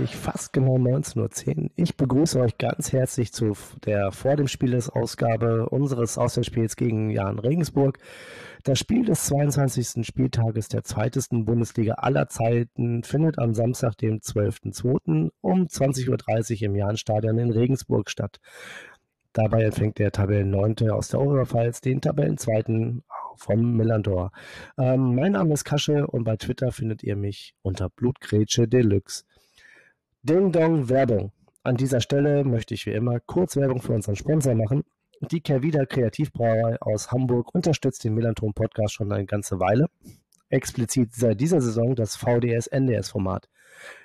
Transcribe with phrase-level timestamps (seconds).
[0.00, 1.70] tatsächlich fast genau 19.10 Uhr.
[1.76, 3.52] Ich begrüße euch ganz herzlich zu
[3.84, 7.98] der vor dem Spiel des Ausgabe unseres Auswärtsspiels gegen Jan Regensburg.
[8.64, 10.06] Das Spiel des 22.
[10.06, 15.32] Spieltages der zweitesten Bundesliga aller Zeiten findet am Samstag, dem 12.02.
[15.42, 18.40] um 20.30 Uhr im Jahnstadion in Regensburg statt.
[19.34, 23.04] Dabei empfängt der Tabellenneunte aus der Oberpfalz den Tabellenzweiten
[23.36, 24.32] vom Millandor.
[24.78, 29.24] Ähm, mein Name ist Kasche und bei Twitter findet ihr mich unter Blutgrätsche Deluxe.
[30.22, 31.32] Ding Dong Werbung.
[31.62, 34.84] An dieser Stelle möchte ich wie immer kurz Werbung für unseren Sponsor machen.
[35.30, 39.86] Die Kervida Kreativbrauerei aus Hamburg unterstützt den Millanton Podcast schon eine ganze Weile.
[40.50, 43.48] Explizit seit dieser Saison das VDS-NDS-Format.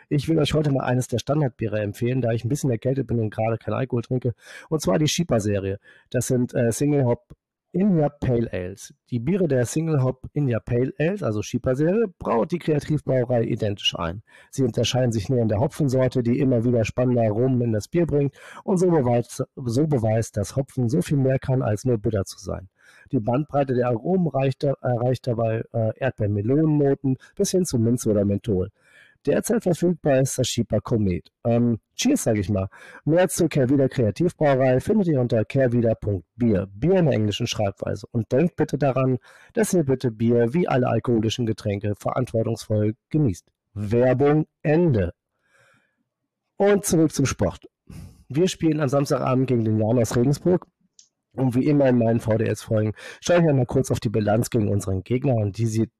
[0.07, 3.19] Ich will euch heute mal eines der Standardbiere empfehlen, da ich ein bisschen erkältet bin
[3.19, 4.35] und gerade kein Alkohol trinke.
[4.69, 5.79] Und zwar die Schieper-Serie.
[6.11, 7.35] Das sind äh, Single Hop
[7.75, 8.93] India Pale Ales.
[9.09, 14.23] Die Biere der Single Hop India Pale Ales, also Schieper-Serie, braut die Kreativbrauerei identisch ein.
[14.49, 18.05] Sie unterscheiden sich nur in der Hopfensorte, die immer wieder spannende Aromen in das Bier
[18.05, 22.23] bringt und so beweist, so beweist, dass Hopfen so viel mehr kann, als nur bitter
[22.23, 22.69] zu sein.
[23.11, 28.71] Die Bandbreite der Aromen reicht, erreicht dabei äh, Erdbeer-Melonennoten bis hin zu Minze oder Menthol.
[29.25, 31.31] Derzeit verfügbar ist das Schieper Komet.
[31.43, 32.67] Ähm, cheers, sag ich mal.
[33.05, 36.67] Mehr zur Kehrwieder Kreativbrauerei findet ihr unter kehrwieder.bier.
[36.71, 38.05] Bier in der englischen Schreibweise.
[38.11, 39.17] Und denkt bitte daran,
[39.53, 43.47] dass ihr bitte Bier wie alle alkoholischen Getränke verantwortungsvoll genießt.
[43.73, 45.13] Werbung Ende.
[46.57, 47.65] Und zurück zum Sport.
[48.29, 50.67] Wir spielen am Samstagabend gegen den Jan aus Regensburg.
[51.33, 55.03] Und wie immer in meinen VDS-Folgen schaue ich einmal kurz auf die Bilanz gegen unseren
[55.03, 55.91] Gegner und die sieht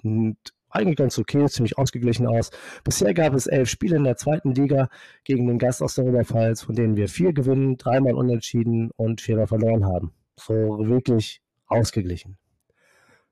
[0.75, 2.51] eigentlich ganz okay, ziemlich ausgeglichen aus.
[2.83, 4.89] Bisher gab es elf Spiele in der zweiten Liga
[5.23, 9.47] gegen den Gast aus der Oberpfalz, von denen wir vier gewinnen, dreimal unentschieden und viermal
[9.47, 10.13] verloren haben.
[10.37, 12.37] So wirklich ausgeglichen.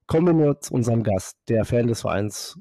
[0.07, 2.59] Kommen wir nur zu unserem Gast, der Fan des Vereins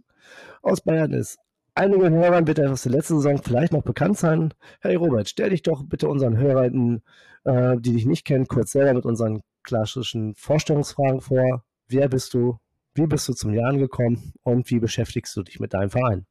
[0.63, 1.39] aus Bayern ist.
[1.75, 4.53] Einigen Hörern wird er aus der letzten Saison vielleicht noch bekannt sein.
[4.81, 7.03] Hey Robert, stell dich doch bitte unseren Hörern,
[7.45, 11.65] äh, die dich nicht kennen, kurz selber mit unseren klassischen Vorstellungsfragen vor.
[11.89, 12.59] Wer bist du?
[12.95, 16.27] Wie bist du zum Jahren gekommen und wie beschäftigst du dich mit deinem Verein?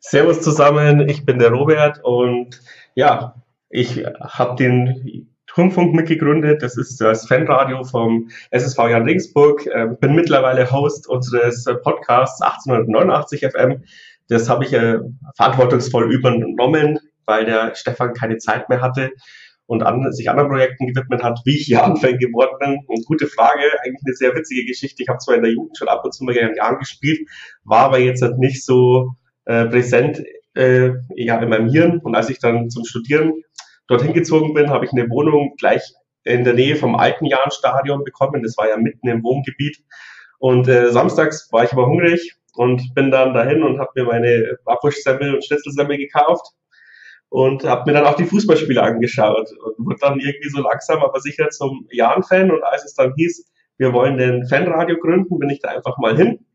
[0.00, 2.60] Servus zusammen, ich bin der Robert und
[2.94, 6.62] ja, ich habe den Turmfunk mitgegründet.
[6.62, 9.66] Das ist das Fanradio vom SSV Jan Regensburg.
[9.66, 13.84] Äh, bin mittlerweile Host unseres Podcasts 1889 FM.
[14.28, 14.98] Das habe ich äh,
[15.36, 19.12] verantwortungsvoll übernommen, weil der Stefan keine Zeit mehr hatte
[19.66, 22.78] und an, sich anderen Projekten gewidmet hat, wie ich hier Anfänger geworden bin.
[22.86, 25.02] Und gute Frage, eigentlich eine sehr witzige Geschichte.
[25.02, 27.28] Ich habe zwar in der Jugend schon ab und zu mal gerne Jahren gespielt,
[27.64, 30.22] war aber jetzt halt nicht so äh, präsent
[30.54, 31.98] äh, ja, in meinem Hirn.
[31.98, 33.32] Und als ich dann zum Studieren
[33.88, 35.82] dorthin gezogen bin, habe ich eine Wohnung gleich
[36.24, 38.42] in der Nähe vom alten Jahnstadion bekommen.
[38.42, 39.78] Das war ja mitten im Wohngebiet.
[40.38, 44.58] Und äh, samstags war ich aber hungrig und bin dann dahin und habe mir meine
[44.64, 46.46] Abwurschsemmel und Schnitzelsemmel gekauft
[47.36, 51.20] und habe mir dann auch die Fußballspiele angeschaut und wurde dann irgendwie so langsam, aber
[51.20, 52.50] sicher zum Jan-Fan.
[52.50, 56.16] Und als es dann hieß, wir wollen den Fanradio gründen, bin ich da einfach mal
[56.16, 56.46] hin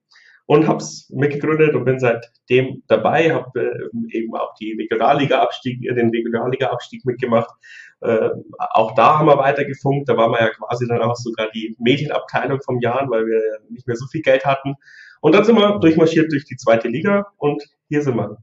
[0.47, 6.09] und habe es mitgegründet und bin seitdem dabei, habe äh, eben auch die Regionalliga-Abstieg, den
[6.09, 7.51] Regionalliga-Abstieg mitgemacht.
[7.99, 11.75] Äh, auch da haben wir weitergefunkt, da waren wir ja quasi dann auch sogar die
[11.77, 14.73] Medienabteilung vom Jahr, weil wir nicht mehr so viel Geld hatten.
[15.21, 18.37] Und dann sind wir durchmarschiert durch die zweite Liga und hier sind wir.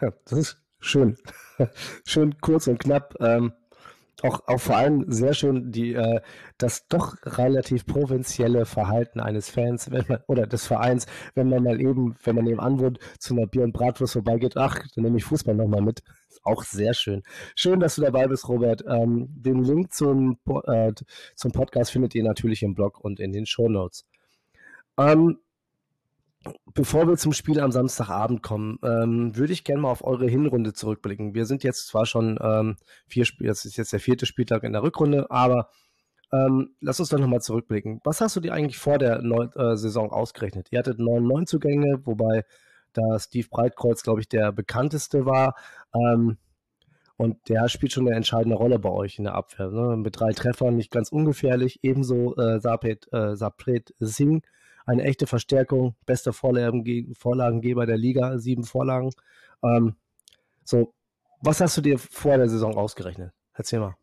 [0.00, 1.16] Ja, das ist schön.
[2.04, 3.14] schön kurz und knapp.
[3.20, 3.52] Ähm,
[4.22, 6.20] auch, auch vor allem sehr schön die, äh,
[6.56, 11.80] das doch relativ provinzielle Verhalten eines Fans wenn man, oder des Vereins, wenn man mal
[11.80, 15.24] eben, wenn man eben anwohnt, zu einer Bier- und Bratwurst vorbeigeht, ach, dann nehme ich
[15.24, 16.02] Fußball nochmal mit.
[16.42, 17.22] Auch sehr schön.
[17.54, 18.82] Schön, dass du dabei bist, Robert.
[18.88, 20.92] Ähm, den Link zum, äh,
[21.36, 24.04] zum Podcast findet ihr natürlich im Blog und in den Show Notes.
[24.98, 25.38] Ähm,
[26.72, 30.72] Bevor wir zum Spiel am Samstagabend kommen, ähm, würde ich gerne mal auf eure Hinrunde
[30.72, 31.34] zurückblicken.
[31.34, 32.76] Wir sind jetzt zwar schon ähm,
[33.06, 35.70] vier Spiele, das ist jetzt der vierte Spieltag in der Rückrunde, aber
[36.32, 38.00] ähm, lass uns doch nochmal zurückblicken.
[38.04, 40.68] Was hast du dir eigentlich vor der Neu äh, Saison ausgerechnet?
[40.70, 42.44] Ihr hattet neun Neuzugänge, wobei
[42.92, 45.54] da Steve Breitkreuz, glaube ich, der bekannteste war.
[45.94, 46.36] Ähm,
[47.16, 49.70] und der spielt schon eine entscheidende Rolle bei euch in der Abwehr.
[49.70, 49.96] Ne?
[49.96, 51.80] Mit drei Treffern nicht ganz ungefährlich.
[51.82, 54.46] Ebenso äh, Sapet, äh, Sapret Singh
[54.88, 59.10] eine echte Verstärkung, bester Vorlagengeber der Liga, sieben Vorlagen.
[59.62, 59.96] Ähm,
[60.64, 60.92] so,
[61.42, 63.32] was hast du dir vor der Saison ausgerechnet?
[63.54, 63.96] Erzähl mal.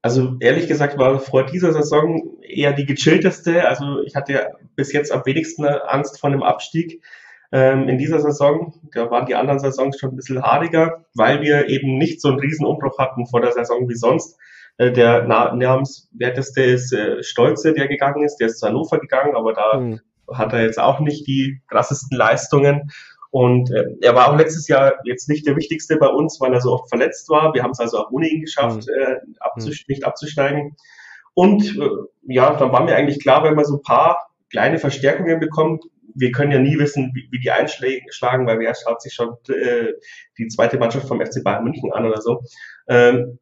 [0.00, 3.68] Also ehrlich gesagt war vor dieser Saison eher die gechillteste.
[3.68, 7.02] Also ich hatte bis jetzt am wenigsten Angst vor einem Abstieg.
[7.52, 8.74] ähm, in dieser Saison.
[8.92, 12.40] Da waren die anderen Saisons schon ein bisschen haariger, weil wir eben nicht so einen
[12.40, 14.38] Riesenumbruch hatten vor der Saison wie sonst.
[14.78, 18.38] Äh, der namenswerteste ist äh, Stolze, der gegangen ist.
[18.38, 20.00] Der ist zu Hannover gegangen, aber da mhm.
[20.36, 22.90] Hat er jetzt auch nicht die krassesten Leistungen.
[23.30, 26.60] Und äh, er war auch letztes Jahr jetzt nicht der wichtigste bei uns, weil er
[26.60, 27.54] so oft verletzt war.
[27.54, 29.02] Wir haben es also auch ohne ihn geschafft, mhm.
[29.02, 30.76] äh, abzus nicht abzusteigen.
[31.34, 31.88] Und äh,
[32.24, 35.84] ja, dann war mir eigentlich klar, wenn man so ein paar kleine Verstärkungen bekommt,
[36.14, 39.94] wir können ja nie wissen, wie, wie die einschlagen, weil wer schaut sich schon äh,
[40.38, 42.42] die zweite Mannschaft vom FC Bayern München an oder so.
[42.86, 43.38] Ähm,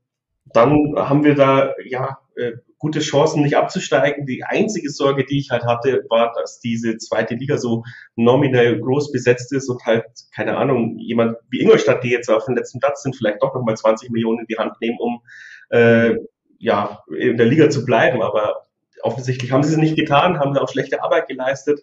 [0.52, 4.26] dann haben wir da ja äh, gute Chancen, nicht abzusteigen.
[4.26, 7.84] Die einzige Sorge, die ich halt hatte, war, dass diese zweite Liga so
[8.16, 10.04] nominell groß besetzt ist und halt,
[10.34, 13.76] keine Ahnung, jemand wie Ingolstadt, die jetzt auf dem letzten Platz sind, vielleicht doch nochmal
[13.76, 15.20] 20 Millionen in die Hand nehmen, um
[15.68, 16.16] äh,
[16.58, 18.22] ja, in der Liga zu bleiben.
[18.22, 18.66] Aber
[19.02, 21.80] offensichtlich haben sie es nicht getan, haben auch schlechte Arbeit geleistet.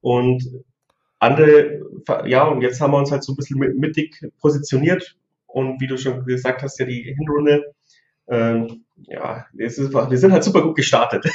[0.00, 0.48] Und
[1.18, 1.80] andere,
[2.24, 5.16] ja, und jetzt haben wir uns halt so ein bisschen mittig positioniert.
[5.48, 7.74] Und wie du schon gesagt hast, ja, die Hinrunde
[8.28, 11.24] ähm, ja, ist, wir sind halt super gut gestartet.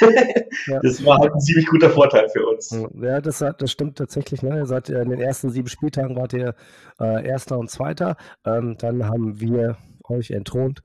[0.66, 0.78] Ja.
[0.80, 2.70] Das war halt ein ziemlich guter Vorteil für uns.
[3.00, 4.42] Ja, das, das stimmt tatsächlich.
[4.42, 4.66] Ne?
[4.66, 6.54] Seid in den ersten sieben Spieltagen wart ihr
[7.00, 8.16] äh, Erster und Zweiter.
[8.44, 10.82] Ähm, dann haben wir euch entthront,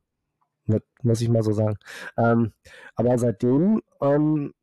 [1.04, 1.76] muss ich mal so sagen.
[2.18, 2.54] Ähm,
[2.96, 4.54] aber seitdem ähm,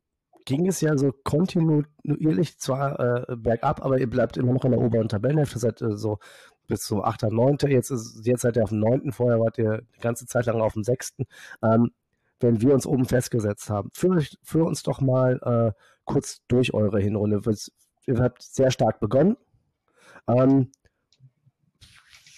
[0.45, 2.99] ging es ja so kontinuierlich zwar
[3.29, 6.17] äh, bergab, aber ihr bleibt immer noch in der oberen Tabellenhälfte, seid äh, so
[6.67, 7.57] bis zum 8., 9.
[7.67, 9.11] Jetzt, ist, jetzt seid ihr auf dem 9.
[9.11, 11.17] Vorher wart ihr die ganze Zeit lang auf dem 6.
[11.63, 11.91] Ähm,
[12.39, 13.89] wenn wir uns oben festgesetzt haben.
[13.93, 17.41] Führ, führ uns doch mal äh, kurz durch eure Hinrunde.
[18.05, 19.37] Ihr habt sehr stark begonnen.
[20.27, 20.71] Ähm,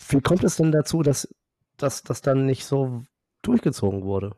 [0.09, 1.27] wie kommt es denn dazu, dass
[1.77, 3.03] das dann nicht so
[3.41, 4.35] durchgezogen wurde?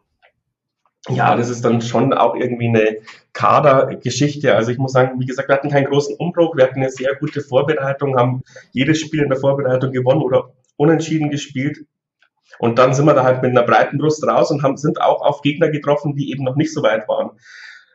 [1.08, 2.98] Ja, das ist dann schon auch irgendwie eine
[3.34, 4.56] Kadergeschichte.
[4.56, 7.16] Also ich muss sagen, wie gesagt, wir hatten keinen großen Umbruch, wir hatten eine sehr
[7.16, 11.86] gute Vorbereitung, haben jedes Spiel in der Vorbereitung gewonnen oder unentschieden gespielt.
[12.58, 15.22] Und dann sind wir da halt mit einer breiten Brust raus und haben, sind auch
[15.22, 17.32] auf Gegner getroffen, die eben noch nicht so weit waren.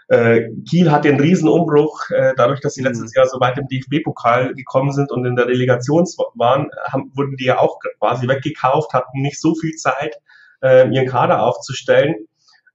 [0.09, 2.89] Äh, Kiel hatte einen Riesenumbruch, äh, dadurch, dass sie mhm.
[2.89, 6.05] letztes Jahr so weit im DFB-Pokal gekommen sind und in der Relegation
[6.35, 10.17] waren, haben, wurden die ja auch quasi weggekauft, hatten nicht so viel Zeit,
[10.63, 12.27] äh, ihren Kader aufzustellen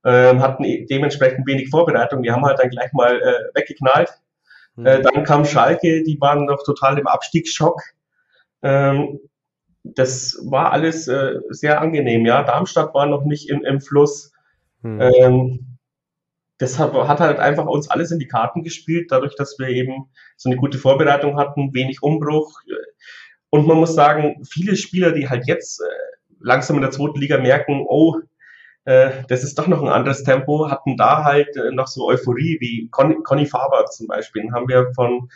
[0.04, 2.22] ähm, hatten e-, dementsprechend wenig Vorbereitung.
[2.22, 4.10] Die haben halt dann gleich mal äh, weggeknallt.
[4.76, 4.86] Mhm.
[4.86, 7.80] Äh, dann kam Schalke, die waren noch total im Abstiegsschock.
[8.62, 9.20] Ähm,
[9.82, 12.26] das war alles äh, sehr angenehm.
[12.26, 14.32] Ja, Darmstadt war noch nicht im, im Fluss.
[14.82, 15.00] Mhm.
[15.00, 15.78] Ähm,
[16.60, 20.50] deshalb hat halt einfach uns alles in die Karten gespielt, dadurch, dass wir eben so
[20.50, 22.60] eine gute Vorbereitung hatten, wenig Umbruch.
[23.50, 25.84] Und man muss sagen, viele Spieler, die halt jetzt äh,
[26.40, 28.16] langsam in der zweiten Liga merken, oh,
[28.84, 32.88] das ist doch noch ein anderes Tempo, hatten da halt äh, noch so Euphorie, wie
[32.90, 35.28] Con Conny Faber zum Beispiel, den haben wir von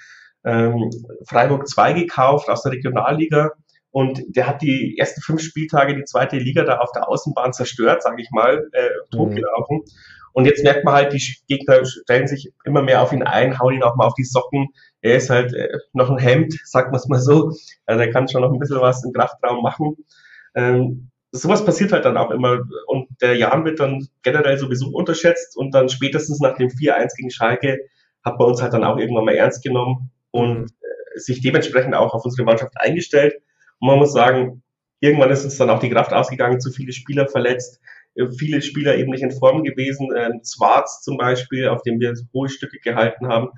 [0.45, 0.91] ähm,
[1.27, 3.53] Freiburg 2 gekauft aus der Regionalliga
[3.95, 8.03] und der hat die ersten fünf Spieltage die zweite Liga da auf der Außenbahn zerstört,
[8.03, 9.77] sage ich mal, äh, totgelaufen.
[9.77, 9.85] Mhm.
[10.33, 13.75] Und jetzt merkt man halt, die Gegner stellen sich immer mehr auf ihn ein, hauen
[13.75, 14.71] ihn auch mal auf die Socken.
[15.01, 17.53] Er ist halt äh, noch ein Hemd, sagt man es mal so.
[17.87, 19.97] Also er kann schon noch ein bisschen was im Kraftraum machen.
[20.57, 25.57] Ähm, sowas passiert halt dann auch immer und der Jan wird dann generell sowieso unterschätzt
[25.57, 27.81] und dann spätestens nach dem 4-1 gegen Schalke
[28.25, 30.67] hat man uns halt dann auch irgendwann mal ernst genommen und mhm.
[30.67, 33.35] äh, sich dementsprechend auch auf unsere Mannschaft eingestellt.
[33.81, 34.63] Und man muss sagen,
[35.01, 37.81] irgendwann ist uns dann auch die Kraft ausgegangen, zu viele Spieler verletzt,
[38.15, 40.11] äh, viele Spieler eben nicht in Form gewesen.
[40.17, 43.49] Ähm, Zwarz zum Beispiel, auf dem wir hohe Stücke gehalten haben,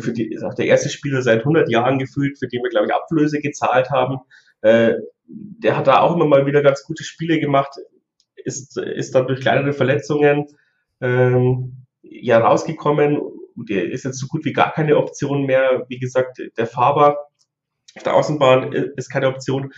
[0.00, 2.86] für die, ist auch der erste Spieler seit 100 Jahren gefühlt, für den wir, glaube
[2.86, 4.18] ich, Ablöse gezahlt haben.
[4.62, 4.94] Äh,
[5.28, 7.76] der hat da auch immer mal wieder ganz gute Spiele gemacht,
[8.36, 10.46] ist, ist dann durch kleinere Verletzungen
[11.00, 13.20] ähm, ja rausgekommen.
[13.68, 15.84] Der ist jetzt so gut wie gar keine Option mehr.
[15.88, 17.18] Wie gesagt, der Faber
[17.96, 19.72] auf der Außenbahn ist keine Option.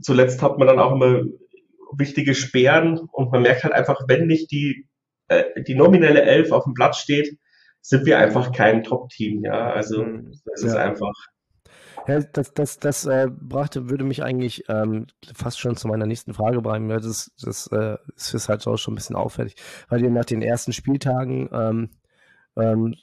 [0.00, 1.24] Zuletzt hat man dann auch immer
[1.92, 4.88] wichtige Sperren und man merkt halt einfach, wenn nicht die,
[5.28, 7.38] äh, die nominelle Elf auf dem Platz steht,
[7.80, 9.44] sind wir einfach kein Top-Team.
[9.44, 10.32] Ja, also mhm.
[10.44, 10.68] das ja.
[10.68, 11.12] ist einfach
[12.06, 16.34] ja, das, das, das äh, brachte, würde mich eigentlich ähm, fast schon zu meiner nächsten
[16.34, 16.88] Frage bringen.
[16.88, 19.56] Das das äh, ist halt auch schon ein bisschen auffällig,
[19.88, 21.90] weil ihr nach den ersten Spieltagen ähm,
[22.56, 22.94] ähm,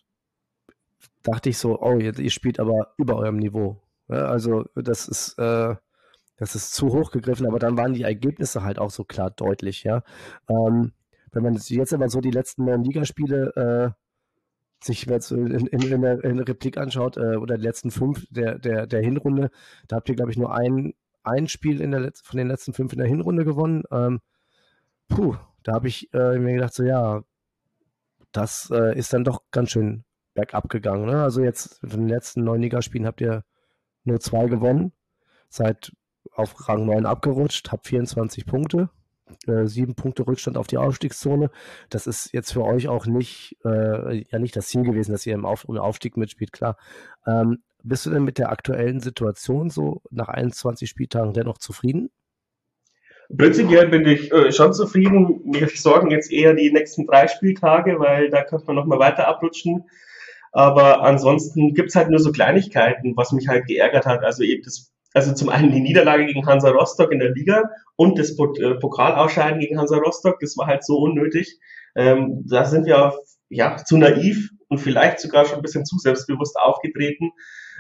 [1.22, 3.82] dachte ich so, oh, ihr, ihr, spielt aber über eurem Niveau.
[4.08, 5.76] Ja, also das ist, äh,
[6.38, 9.84] das ist zu hoch gegriffen, aber dann waren die Ergebnisse halt auch so klar deutlich,
[9.84, 10.04] ja.
[10.50, 10.94] Ähm,
[11.32, 14.03] wenn man jetzt aber so die letzten neun Ligaspiele äh,
[14.84, 18.60] sich jetzt in, in, in, der, in Replik anschaut, äh, oder die letzten fünf der,
[18.60, 19.50] der, der Hinrunde,
[19.88, 22.94] da habt ihr, glaube ich, nur ein, ein Spiel in der von den letzten fünf
[22.94, 23.84] in der Hinrunde gewonnen.
[23.92, 24.20] Ähm,
[25.08, 27.24] puh, da habe ich äh, mir gedacht, so ja,
[28.32, 31.06] das äh, ist dann doch ganz schön bergab gegangen.
[31.06, 31.24] Ne?
[31.24, 33.44] Also jetzt von den letzten neun Ligaspielen habt ihr
[34.04, 34.92] nur zwei gewonnen,
[35.50, 35.94] seid
[36.32, 38.90] auf Rang 9 abgerutscht, habt 24 Punkte,
[39.48, 41.50] äh, sieben Punkte Rückstand auf die Aufstiegszone.
[41.90, 45.34] Das ist jetzt für euch auch nicht, äh, ja nicht das Ziel gewesen, dass ihr
[45.34, 46.78] im auf um Aufstieg mitspielt, klar.
[47.26, 52.10] Ähm, bist du denn mit der aktuellen Situation so nach 21 Spieltagen dennoch zufrieden?
[53.36, 55.42] Prinzipiell bin ich äh, schon zufrieden.
[55.46, 59.86] Mir sorgen jetzt eher die nächsten drei Spieltage, weil da könnte man nochmal weiter abrutschen.
[60.52, 64.24] Aber ansonsten gibt's halt nur so Kleinigkeiten, was mich halt geärgert hat.
[64.24, 68.18] Also eben das, also zum einen die Niederlage gegen Hansa Rostock in der Liga und
[68.18, 71.60] das äh, Pokalausscheiden gegen Hansa Rostock, das war halt so unnötig.
[71.96, 73.14] Ähm, da sind wir
[73.50, 77.32] ja zu naiv und vielleicht sogar schon ein bisschen zu selbstbewusst aufgetreten.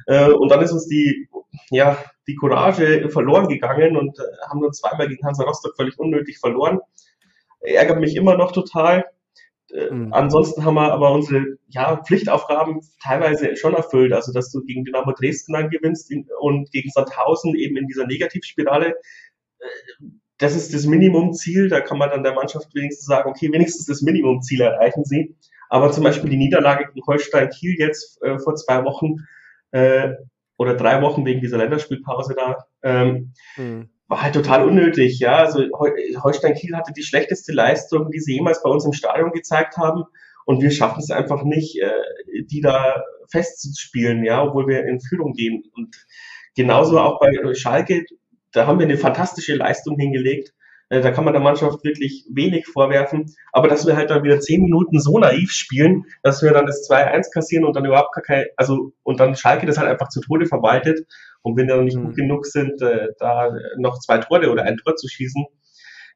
[0.05, 1.27] Äh, und dann ist uns die,
[1.71, 1.97] ja,
[2.27, 6.79] die Courage verloren gegangen und äh, haben dann zweimal gegen Hansa Rostock völlig unnötig verloren.
[7.61, 9.05] Ärgert mich immer noch total.
[9.73, 10.13] Äh, mhm.
[10.13, 14.13] Ansonsten haben wir aber unsere ja, Pflichtaufgaben teilweise schon erfüllt.
[14.13, 18.89] Also, dass du gegen Dynamo Dresden dann gewinnst und gegen Sandhausen eben in dieser Negativspirale.
[19.59, 19.65] Äh,
[20.37, 21.69] das ist das Minimumziel.
[21.69, 25.35] Da kann man dann der Mannschaft wenigstens sagen, okay, wenigstens das Minimumziel erreichen sie.
[25.69, 29.15] Aber zum Beispiel die Niederlage gegen Holstein Kiel jetzt äh, vor zwei Wochen
[29.71, 30.13] äh,
[30.57, 35.17] oder drei Wochen wegen dieser Länderspielpause da, ähm, mhm war halt total unnötig.
[35.17, 35.63] Ja, also
[36.21, 40.03] Holstein Kiel hatte die schlechteste Leistung, die sie jemals bei uns im Stadion gezeigt haben.
[40.45, 43.01] Und wir schaffen es einfach nicht, äh, die da
[43.31, 45.63] festzuspielen, ja, obwohl wir in Führung gehen.
[45.75, 45.95] Und
[46.55, 48.05] genauso auch bei Schalke,
[48.51, 50.53] da haben wir eine fantastische Leistung hingelegt.
[50.89, 53.33] Äh, da kann man der Mannschaft wirklich wenig vorwerfen.
[53.51, 56.87] Aber dass wir halt dann wieder zehn Minuten so naiv spielen, dass wir dann das
[56.89, 60.21] 2-1 kassieren und dann überhaupt gar kein, also, und dann Schalke das halt einfach zu
[60.21, 61.05] Tode verwaltet.
[61.41, 62.05] Und wenn wir noch nicht mhm.
[62.05, 65.45] gut genug sind, äh, da noch zwei Tore oder ein Tor zu schießen,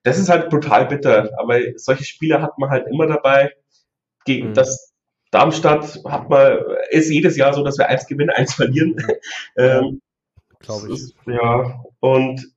[0.04, 1.32] das ist halt brutal bitter.
[1.38, 3.52] Aber solche Spiele hat man halt immer dabei.
[4.26, 4.54] Gegen mhm.
[4.54, 4.94] das
[5.32, 6.58] Darmstadt hat man,
[6.90, 8.96] ist jedes Jahr so, dass wir eins gewinnen, eins verlieren.
[9.58, 10.02] ähm,
[10.60, 11.14] Glaube ich.
[11.26, 12.57] Ja, und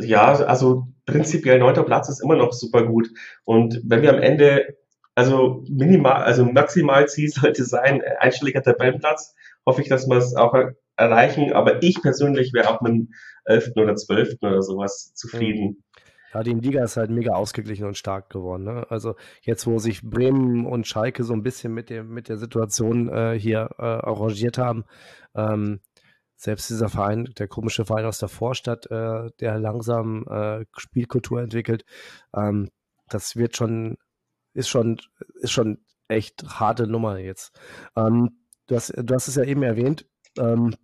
[0.00, 3.08] ja, also prinzipiell neunter Platz ist immer noch super gut.
[3.44, 4.76] Und wenn wir am Ende,
[5.14, 9.34] also minimal, also maximal Ziel sollte sein, einstelliger Tabellenplatz,
[9.66, 10.54] hoffe ich, dass wir es auch
[10.96, 11.52] erreichen.
[11.52, 13.08] Aber ich persönlich wäre auch mit dem
[13.44, 13.72] 11.
[13.76, 14.36] oder 12.
[14.42, 15.82] oder sowas zufrieden.
[16.34, 18.64] Ja, die Liga ist halt mega ausgeglichen und stark geworden.
[18.64, 18.86] Ne?
[18.90, 23.08] Also jetzt, wo sich Bremen und Schalke so ein bisschen mit, dem, mit der Situation
[23.08, 24.84] äh, hier äh, arrangiert haben,
[25.34, 25.80] ähm,
[26.38, 31.84] selbst dieser Verein, der komische Verein aus der Vorstadt, äh, der langsam äh, Spielkultur entwickelt,
[32.34, 32.70] ähm,
[33.08, 33.98] das wird schon,
[34.54, 35.00] ist schon,
[35.40, 37.58] ist schon echt harte Nummer jetzt.
[37.96, 40.06] Ähm, du, hast, du hast es ja eben erwähnt,
[40.38, 40.74] ähm,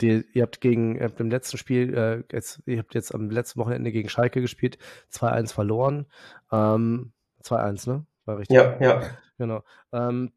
[0.00, 3.30] die, ihr habt gegen, ihr habt im letzten Spiel, äh, jetzt, ihr habt jetzt am
[3.30, 4.76] letzten Wochenende gegen Schalke gespielt,
[5.12, 6.06] 2-1 verloren.
[6.50, 7.12] Ähm,
[7.44, 8.06] 2-1, ne?
[8.24, 8.56] War richtig.
[8.56, 9.02] Ja, ja.
[9.38, 9.62] Genau.
[9.92, 10.32] Ähm,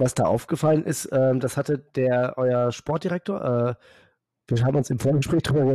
[0.00, 3.74] was da aufgefallen ist, ähm, das hatte der, euer Sportdirektor, äh,
[4.48, 5.74] wir haben uns im Vorgespräch darüber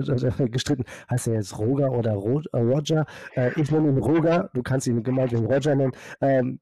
[0.50, 3.06] gestritten, heißt er jetzt Roger oder äh, Roger?
[3.36, 5.94] Äh, ich nenne ihn Roger, du kannst ihn gemeinhin Roger nennen.
[6.20, 6.60] Ähm,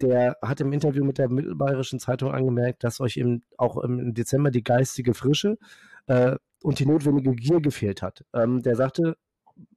[0.00, 4.50] der hat im Interview mit der Mittelbayerischen Zeitung angemerkt, dass euch im, auch im Dezember
[4.50, 5.58] die geistige Frische
[6.06, 8.24] äh, und die notwendige Gier gefehlt hat.
[8.34, 9.16] Ähm, der sagte,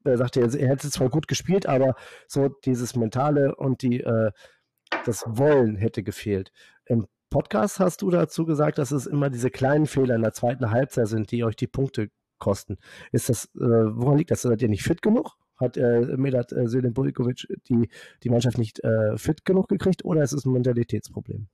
[0.03, 1.95] er sagte, er hätte zwar gut gespielt, aber
[2.27, 4.31] so dieses Mentale und die, äh,
[5.05, 6.51] das Wollen hätte gefehlt.
[7.29, 11.07] Podcast hast du dazu gesagt, dass es immer diese kleinen Fehler in der zweiten Halbzeit
[11.07, 12.77] sind, die euch die Punkte kosten.
[13.11, 14.41] Ist das, äh, woran liegt das?
[14.41, 15.37] Seid ihr nicht fit genug?
[15.57, 17.89] Hat äh, Medat äh, Selim die,
[18.23, 21.47] die Mannschaft nicht äh, fit genug gekriegt oder ist es ein Mentalitätsproblem?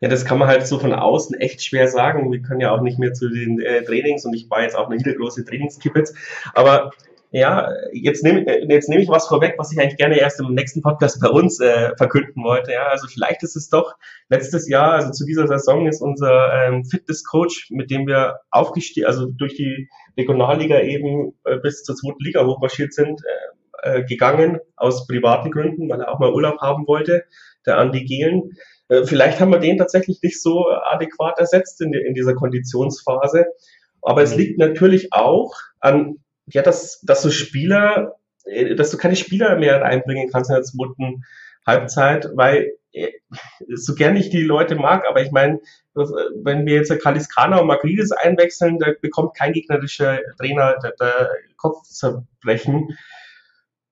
[0.00, 2.32] Ja, das kann man halt so von außen echt schwer sagen.
[2.32, 4.90] Wir können ja auch nicht mehr zu den äh, Trainings und ich war jetzt auch
[4.90, 6.14] eine große Trainingskippets.
[6.54, 6.90] Aber
[7.32, 10.82] ja, jetzt nehme jetzt nehme ich was vorweg, was ich eigentlich gerne erst im nächsten
[10.82, 12.72] Podcast bei uns äh, verkünden wollte.
[12.72, 13.94] Ja, also vielleicht ist es doch
[14.28, 19.26] letztes Jahr, also zu dieser Saison ist unser ähm, Fitness-Coach, mit dem wir aufgestiegen, also
[19.26, 23.22] durch die Regionalliga eben äh, bis zur zweiten Liga hochmarschiert sind,
[23.82, 27.24] äh, äh, gegangen aus privaten Gründen, weil er auch mal Urlaub haben wollte,
[27.64, 28.50] der Andi Gehlen.
[28.88, 33.46] Äh, vielleicht haben wir den tatsächlich nicht so adäquat ersetzt in, in dieser Konditionsphase.
[34.02, 39.16] Aber es liegt natürlich auch an ja, dass, dass du Spieler, äh, dass du keine
[39.16, 41.24] Spieler mehr reinbringen kannst in der zweiten
[41.66, 43.12] Halbzeit, weil äh,
[43.74, 45.60] so gern ich die Leute mag, aber ich meine,
[45.94, 51.82] wenn wir jetzt Kaliskana und Magridis einwechseln, da bekommt kein gegnerischer Trainer der, der Kopf
[51.82, 52.96] zerbrechen.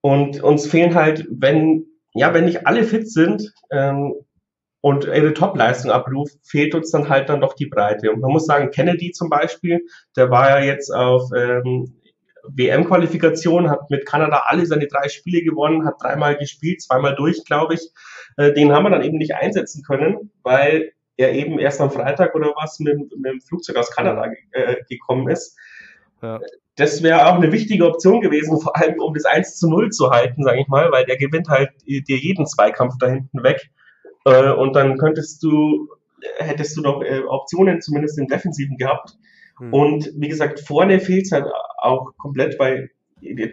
[0.01, 4.15] Und uns fehlen halt, wenn, ja, wenn nicht alle fit sind ähm,
[4.81, 8.11] und ihre Topleistung abruft, fehlt uns dann halt dann doch die Breite.
[8.11, 9.85] Und man muss sagen, Kennedy zum Beispiel,
[10.17, 12.00] der war ja jetzt auf ähm,
[12.43, 17.75] WM-Qualifikation, hat mit Kanada alle seine drei Spiele gewonnen, hat dreimal gespielt, zweimal durch, glaube
[17.75, 17.81] ich.
[18.37, 22.35] Äh, den haben wir dann eben nicht einsetzen können, weil er eben erst am Freitag
[22.35, 25.57] oder was mit, mit dem Flugzeug aus Kanada äh, gekommen ist.
[26.21, 26.39] Ja.
[26.75, 30.09] Das wäre auch eine wichtige Option gewesen, vor allem um das 1 zu 0 zu
[30.09, 33.69] halten, sage ich mal, weil der gewinnt halt dir jeden Zweikampf da hinten weg.
[34.25, 35.89] Äh, und dann könntest du,
[36.37, 39.17] hättest du noch äh, Optionen zumindest im Defensiven gehabt.
[39.57, 39.73] Hm.
[39.73, 41.45] Und wie gesagt, vorne fehlt es halt
[41.81, 42.89] auch komplett, weil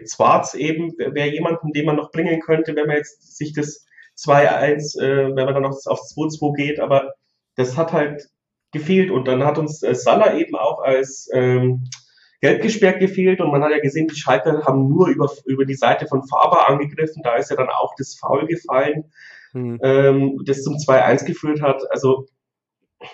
[0.05, 3.85] Zwarz eben wäre jemanden, den man noch bringen könnte, wenn man jetzt sich das
[4.17, 7.13] 2-1, äh, wenn man dann noch auf 2-2 geht, aber
[7.55, 8.29] das hat halt
[8.71, 9.11] gefehlt.
[9.11, 11.85] Und dann hat uns äh, Salah eben auch als ähm,
[12.41, 13.41] gelb gesperrt gefehlt.
[13.41, 16.69] Und man hat ja gesehen, die Schalker haben nur über, über die Seite von Faber
[16.69, 19.05] angegriffen, da ist ja dann auch das Foul gefallen,
[19.53, 19.79] mhm.
[19.83, 22.27] ähm, das zum 2-1 geführt hat, also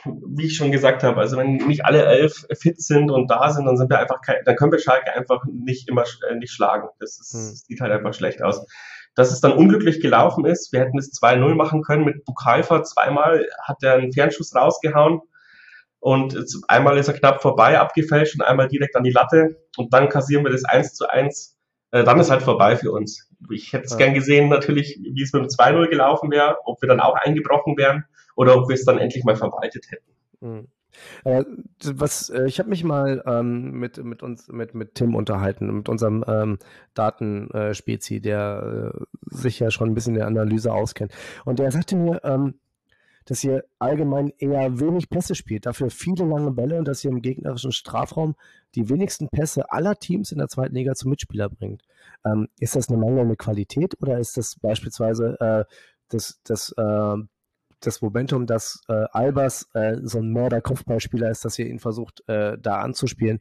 [0.06, 3.66] wie ich schon gesagt habe, also wenn nicht alle elf fit sind und da sind,
[3.66, 6.88] dann sind wir einfach kein, dann können wir Schalke einfach nicht immer äh, nicht schlagen.
[7.00, 7.56] Das, ist, hm.
[7.56, 8.66] sieht halt einfach schlecht aus.
[9.14, 12.84] Dass es dann unglücklich gelaufen ist, wir hätten es 2-0 machen können mit Bukalfa.
[12.84, 15.22] Zweimal hat er einen Fernschuss rausgehauen
[16.00, 16.38] und
[16.68, 20.44] einmal ist er knapp vorbei abgefälscht und einmal direkt an die Latte und dann kassieren
[20.44, 21.58] wir das 1 zu 1.
[21.92, 23.30] Äh, dann ist halt vorbei für uns.
[23.52, 23.98] Ich hätte es ja.
[23.98, 27.78] gern gesehen, natürlich, wie es mit dem 2-0 gelaufen wäre, ob wir dann auch eingebrochen
[27.78, 30.12] wären oder ob wir es dann endlich mal verwaltet hätten.
[30.42, 30.68] Mhm.
[31.24, 31.44] Äh,
[31.84, 35.90] was, äh, ich habe mich mal ähm, mit, mit uns, mit, mit Tim unterhalten, mit
[35.90, 36.58] unserem ähm,
[36.94, 41.14] Datenspezi, der äh, sich ja schon ein bisschen in der Analyse auskennt.
[41.44, 42.56] Und der sagte mir, ähm,
[43.26, 47.24] dass ihr allgemein eher wenig Pässe spielt, dafür viele lange Bälle und dass ihr im
[47.24, 48.36] gegnerischen Strafraum
[48.76, 51.82] die wenigsten Pässe aller Teams in der zweiten Liga zum Mitspieler bringt.
[52.24, 55.66] Ähm, ist das eine mangelnde Qualität oder ist das beispielsweise äh,
[56.10, 57.16] das, das äh,
[57.86, 62.58] das Momentum, dass äh, Albers äh, so ein Mörder-Kopfballspieler ist, dass ihr ihn versucht, äh,
[62.60, 63.40] da anzuspielen.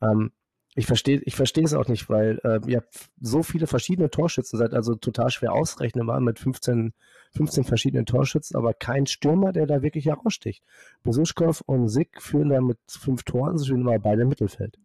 [0.00, 0.32] Ähm,
[0.74, 2.82] ich verstehe ich verstehe es auch nicht, weil äh, ihr
[3.20, 6.94] so viele verschiedene Torschützen, seid also total schwer ausrechenbar mit 15,
[7.36, 10.62] 15 verschiedenen Torschützen, aber kein Stürmer, der da wirklich heraussticht.
[11.02, 14.78] Besuschkow und Sick führen da mit fünf Toren, sie spielen aber beide im Mittelfeld.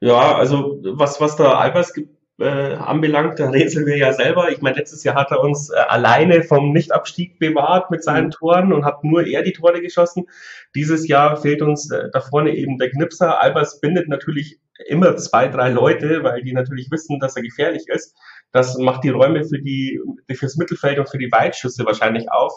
[0.00, 4.50] Ja, also was, was da Albers gibt, äh, anbelangt, da rätseln wir ja selber.
[4.50, 8.30] Ich meine, letztes Jahr hat er uns äh, alleine vom Nichtabstieg bewahrt mit seinen mhm.
[8.30, 10.26] Toren und hat nur er die Tore geschossen.
[10.74, 13.40] Dieses Jahr fehlt uns äh, da vorne eben der Knipser.
[13.40, 18.16] Albers bindet natürlich immer zwei, drei Leute, weil die natürlich wissen, dass er gefährlich ist.
[18.50, 20.00] Das macht die Räume für die,
[20.32, 22.52] fürs Mittelfeld und für die Weitschüsse wahrscheinlich auf.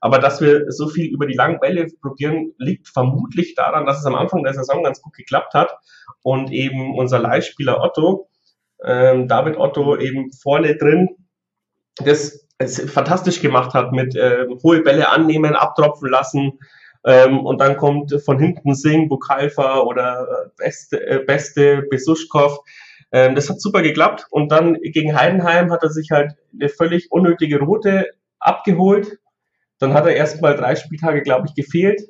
[0.00, 4.06] Aber dass wir so viel über die langen Bälle probieren, liegt vermutlich daran, dass es
[4.06, 5.76] am Anfang der Saison ganz gut geklappt hat
[6.22, 8.28] und eben unser Leihspieler Otto
[8.84, 11.16] ähm, David Otto eben vorne drin
[12.04, 12.46] das
[12.88, 16.58] fantastisch gemacht hat mit äh, hohe Bälle annehmen, abtropfen lassen
[17.04, 22.58] ähm, und dann kommt von hinten Singh, Bukalfa oder äh, Beste, äh, Beste Besuschkow.
[23.12, 27.12] Ähm, das hat super geklappt und dann gegen Heidenheim hat er sich halt eine völlig
[27.12, 28.10] unnötige Route
[28.40, 29.18] abgeholt.
[29.78, 32.00] Dann hat er erst mal drei Spieltage, glaube ich, gefehlt.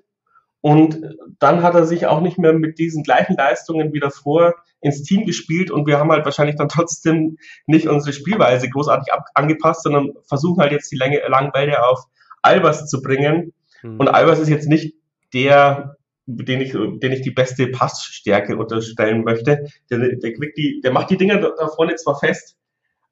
[0.60, 0.98] Und
[1.38, 5.24] dann hat er sich auch nicht mehr mit diesen gleichen Leistungen wie davor ins Team
[5.24, 10.60] gespielt und wir haben halt wahrscheinlich dann trotzdem nicht unsere Spielweise großartig angepasst, sondern versuchen
[10.60, 12.04] halt jetzt die Länge, langen Bälle auf
[12.42, 13.52] Albers zu bringen.
[13.82, 14.00] Mhm.
[14.00, 14.94] Und Albers ist jetzt nicht
[15.32, 19.66] der, den ich, den ich die beste Passstärke unterstellen möchte.
[19.90, 22.56] Der, der, kriegt die, der macht die Dinger da vorne zwar fest,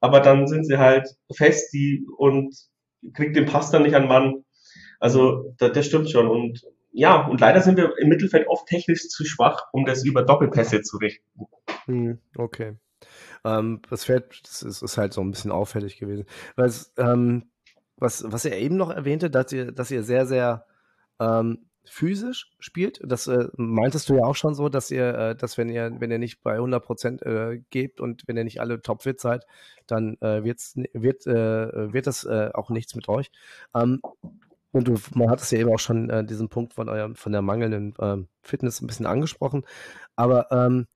[0.00, 2.54] aber dann sind sie halt fest die, und
[3.14, 4.44] kriegt den Pass dann nicht an Mann.
[5.00, 6.28] Also das, das stimmt schon.
[6.28, 6.62] Und
[6.96, 10.82] ja, und leider sind wir im Mittelfeld oft technisch zu schwach, um das über Doppelpässe
[10.82, 11.46] zu richten.
[11.86, 12.76] Hm, okay.
[13.44, 16.24] Ähm, das Feld das ist, ist, halt so ein bisschen auffällig gewesen.
[16.54, 17.50] Was, ähm,
[17.96, 20.66] was, was er eben noch erwähnte, dass ihr, dass ihr sehr, sehr
[21.18, 23.00] ähm, physisch spielt.
[23.04, 26.12] Das äh, meintest du ja auch schon so, dass ihr, äh, dass wenn ihr, wenn
[26.12, 29.44] ihr nicht bei 100 Prozent äh, gebt und wenn ihr nicht alle topfit seid,
[29.88, 33.32] dann äh, wird's, wird, äh, wird das äh, auch nichts mit euch.
[33.74, 34.00] Ähm,
[34.74, 37.30] und du, man hat es ja eben auch schon äh, diesen Punkt von eurem, von
[37.30, 39.64] der mangelnden ähm, Fitness ein bisschen angesprochen.
[40.16, 40.86] Aber ähm,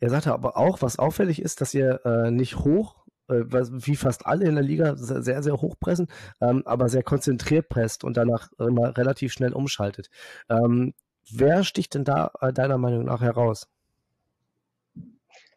[0.00, 4.26] er sagte aber auch, was auffällig ist, dass ihr äh, nicht hoch, äh, wie fast
[4.26, 6.06] alle in der Liga, sehr, sehr hoch pressen,
[6.40, 10.08] ähm, aber sehr konzentriert presst und danach immer relativ schnell umschaltet.
[10.48, 10.94] Ähm,
[11.30, 13.68] wer sticht denn da äh, deiner Meinung nach heraus?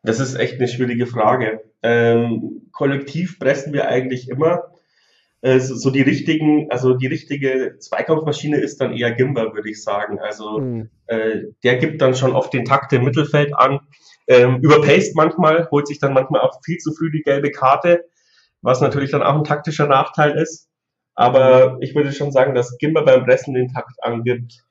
[0.04, 1.62] Das ist echt eine schwierige Frage.
[1.84, 4.71] Ähm, kollektiv pressen wir eigentlich immer
[5.44, 10.20] so die richtigen, also die richtige Zweikampfmaschine ist dann eher Gimba, würde ich sagen.
[10.20, 10.90] Also mhm.
[11.08, 13.80] äh, der gibt dann schon oft den Takt im Mittelfeld an,
[14.28, 18.06] ähm, überpaced manchmal, holt sich dann manchmal auch viel zu früh die gelbe Karte,
[18.62, 20.70] was natürlich dann auch ein taktischer Nachteil ist.
[21.16, 24.64] Aber ich würde schon sagen, dass Gimba beim Pressen den Takt angibt.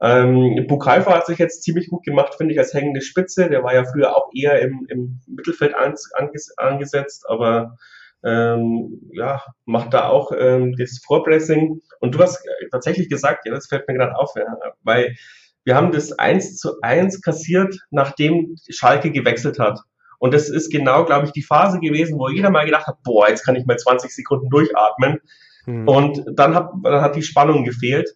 [0.00, 3.48] Ähm, Bukalfa hat sich jetzt ziemlich gut gemacht, finde ich, als hängende Spitze.
[3.48, 6.12] Der war ja früher auch eher im, im Mittelfeld anges
[6.58, 7.78] angesetzt, aber
[8.24, 11.80] ähm, ja, macht da auch ähm, das Vorpressing.
[12.00, 14.46] Und du hast tatsächlich gesagt, ja, das fällt mir gerade auf, ja,
[14.82, 15.16] weil
[15.64, 19.80] wir haben das 1 zu 1 kassiert, nachdem Schalke gewechselt hat.
[20.18, 23.28] Und das ist genau, glaube ich, die Phase gewesen, wo jeder mal gedacht hat, boah,
[23.28, 25.18] jetzt kann ich mal 20 Sekunden durchatmen.
[25.66, 25.88] Mhm.
[25.88, 28.10] Und dann hat, dann hat die Spannung gefehlt.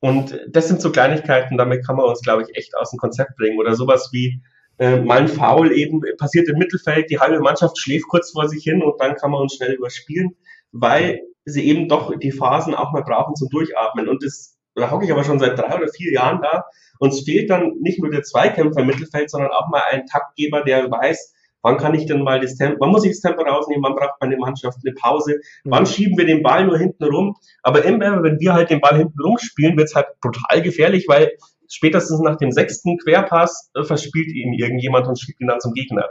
[0.00, 3.36] Und das sind so Kleinigkeiten, damit kann man uns, glaube ich, echt aus dem Konzept
[3.36, 3.58] bringen.
[3.58, 4.40] Oder sowas wie
[4.78, 8.62] äh, mal ein Foul eben passiert im Mittelfeld, die halbe Mannschaft schläft kurz vor sich
[8.62, 10.36] hin und dann kann man uns schnell überspielen,
[10.72, 14.08] weil sie eben doch die Phasen auch mal brauchen zum Durchatmen.
[14.08, 16.64] Und das da hocke ich aber schon seit drei oder vier Jahren da.
[17.00, 20.90] Uns fehlt dann nicht nur der Zweikämpfer im Mittelfeld, sondern auch mal ein Taktgeber, der
[20.90, 23.82] weiß, Wann kann ich denn mal das Tempo, wann muss ich das Tempo rausnehmen?
[23.82, 25.40] Wann braucht meine Mannschaft eine Pause?
[25.64, 25.86] Wann mhm.
[25.86, 27.36] schieben wir den Ball nur hinten rum?
[27.62, 31.06] Aber immer, wenn wir halt den Ball hinten rum spielen, wird es halt brutal gefährlich,
[31.08, 31.32] weil
[31.68, 36.06] spätestens nach dem sechsten Querpass äh, verspielt ihn irgendjemand und schiebt ihn dann zum Gegner.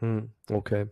[0.00, 0.86] Hm, okay.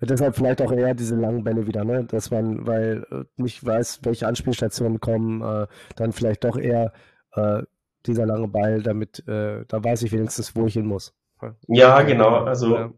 [0.00, 2.04] Deshalb vielleicht auch eher diese langen Bälle wieder, ne?
[2.04, 6.92] Dass man, weil äh, nicht weiß, welche Anspielstationen kommen, äh, dann vielleicht doch eher
[7.32, 7.62] äh,
[8.04, 11.14] dieser lange Ball, damit, äh, da weiß ich wenigstens, wo ich hin muss.
[11.68, 12.44] Ja, genau.
[12.44, 12.92] Also ja.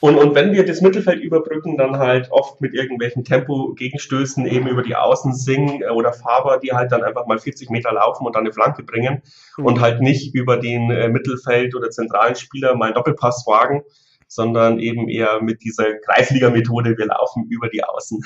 [0.00, 4.82] Und, und wenn wir das Mittelfeld überbrücken, dann halt oft mit irgendwelchen Tempo-Gegenstößen eben über
[4.82, 8.34] die Außen singen äh, oder Faber, die halt dann einfach mal 40 Meter laufen und
[8.34, 9.22] dann eine Flanke bringen
[9.58, 9.66] mhm.
[9.66, 13.82] und halt nicht über den äh, Mittelfeld oder zentralen Spieler mal Doppelpass wagen,
[14.26, 18.24] sondern eben eher mit dieser Kreisliga-Methode, wir laufen über die Außen.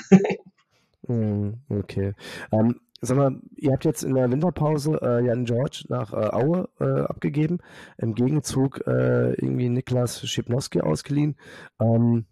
[1.07, 2.13] Mhm, okay.
[2.53, 6.69] Ähm, Sag mal, ihr habt jetzt in der Winterpause äh, Jan George nach äh, Aue
[6.79, 7.59] äh, abgegeben,
[7.97, 11.35] im Gegenzug äh, irgendwie Niklas Schipnowski ausgeliehen.
[11.79, 12.25] Ähm,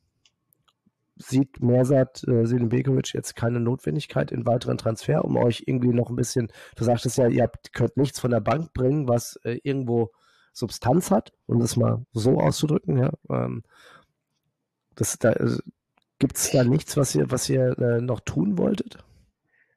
[1.16, 6.16] sieht Mersat äh, Selimbekovic jetzt keine Notwendigkeit in weiteren Transfer, um euch irgendwie noch ein
[6.16, 10.12] bisschen, du sagtest ja, ihr habt, könnt nichts von der Bank bringen, was äh, irgendwo
[10.54, 13.12] Substanz hat, um das mal so auszudrücken, ja.
[13.30, 13.64] Ähm,
[14.96, 15.58] das, da, äh,
[16.20, 19.04] Gibt es da nichts, was ihr, was ihr äh, noch tun wolltet?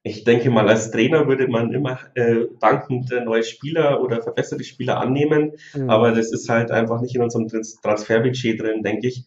[0.07, 5.01] Ich denke mal, als Trainer würde man immer äh, dankend neue Spieler oder verbesserte Spieler
[5.01, 5.91] annehmen, mhm.
[5.91, 9.25] aber das ist halt einfach nicht in unserem Transferbudget drin, denke ich.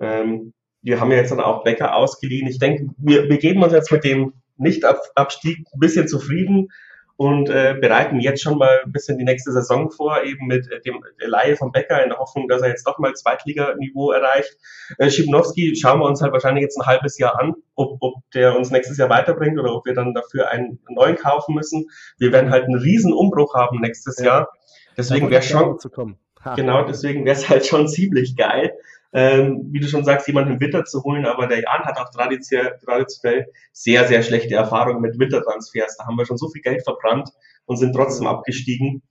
[0.00, 2.48] Ähm, wir haben ja jetzt dann auch Becker ausgeliehen.
[2.48, 6.68] Ich denke, wir, wir geben uns jetzt mit dem Nicht-Abstieg ein bisschen zufrieden
[7.22, 10.80] und äh, bereiten jetzt schon mal ein bisschen die nächste Saison vor, eben mit äh,
[10.80, 14.58] dem Laie von Becker in der Hoffnung, dass er jetzt doch mal Zweitliganiveau erreicht.
[14.98, 18.56] Äh, Schibnowski schauen wir uns halt wahrscheinlich jetzt ein halbes Jahr an, ob, ob der
[18.56, 21.88] uns nächstes Jahr weiterbringt oder ob wir dann dafür einen neuen kaufen müssen.
[22.18, 24.24] Wir werden halt einen riesen Umbruch haben nächstes ja.
[24.24, 24.48] Jahr.
[24.96, 25.78] Deswegen wäre schon,
[26.56, 28.72] genau, deswegen wäre es halt schon ziemlich geil,
[29.12, 32.10] ähm, wie du schon sagst, jemanden im Winter zu holen, aber der Jan hat auch
[32.10, 35.96] traditionell, sehr, sehr schlechte Erfahrungen mit Wintertransfers.
[35.98, 37.30] Da haben wir schon so viel Geld verbrannt
[37.66, 39.02] und sind trotzdem abgestiegen.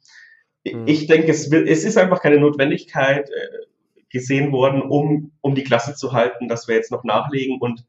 [0.65, 0.87] Mhm.
[0.87, 3.65] Ich denke, es, will, es ist einfach keine Notwendigkeit äh,
[4.09, 7.85] gesehen worden, um, um die Klasse zu halten, dass wir jetzt noch nachlegen und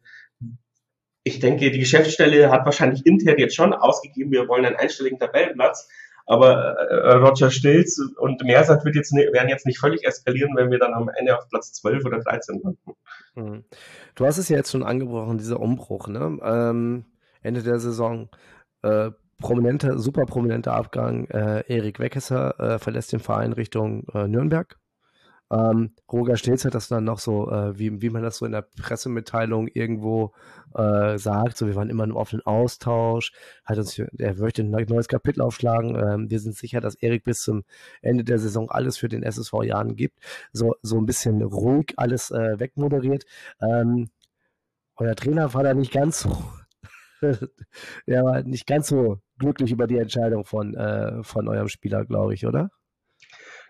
[1.25, 5.89] ich denke, die Geschäftsstelle hat wahrscheinlich intern jetzt schon ausgegeben, wir wollen einen einstelligen Tabellenplatz,
[6.27, 10.79] aber äh, Roger Stilz und Mersat wird jetzt, werden jetzt nicht völlig eskalieren, wenn wir
[10.79, 12.95] dann am Ende auf Platz 12 oder 13 landen.
[13.35, 13.65] Mhm.
[14.15, 16.39] Du hast es ja jetzt schon angebrochen, dieser Umbruch, ne?
[16.43, 17.05] Ähm,
[17.43, 18.29] Ende der Saison.
[18.83, 21.27] Äh, prominenter, super prominenter Abgang.
[21.27, 24.79] Äh, Erik Weckesser äh, verlässt den Verein Richtung äh, Nürnberg.
[25.53, 28.53] Ähm, Roger Stilz hat das dann noch so, äh, wie, wie man das so in
[28.53, 30.33] der Pressemitteilung irgendwo
[30.75, 33.33] äh, sagt, so wir waren immer im offenen Austausch,
[33.65, 35.95] hat uns, er möchte ein neues Kapitel aufschlagen.
[35.97, 37.65] Ähm, wir sind sicher, dass Erik bis zum
[38.01, 40.19] Ende der Saison alles für den SSV Jahren gibt.
[40.53, 43.25] So, so ein bisschen ruhig alles äh, wegmoderiert.
[43.61, 44.09] Ähm,
[44.97, 46.37] euer Trainer war da nicht ganz so,
[48.07, 52.35] der war nicht ganz so glücklich über die Entscheidung von, äh, von eurem Spieler, glaube
[52.35, 52.71] ich, oder?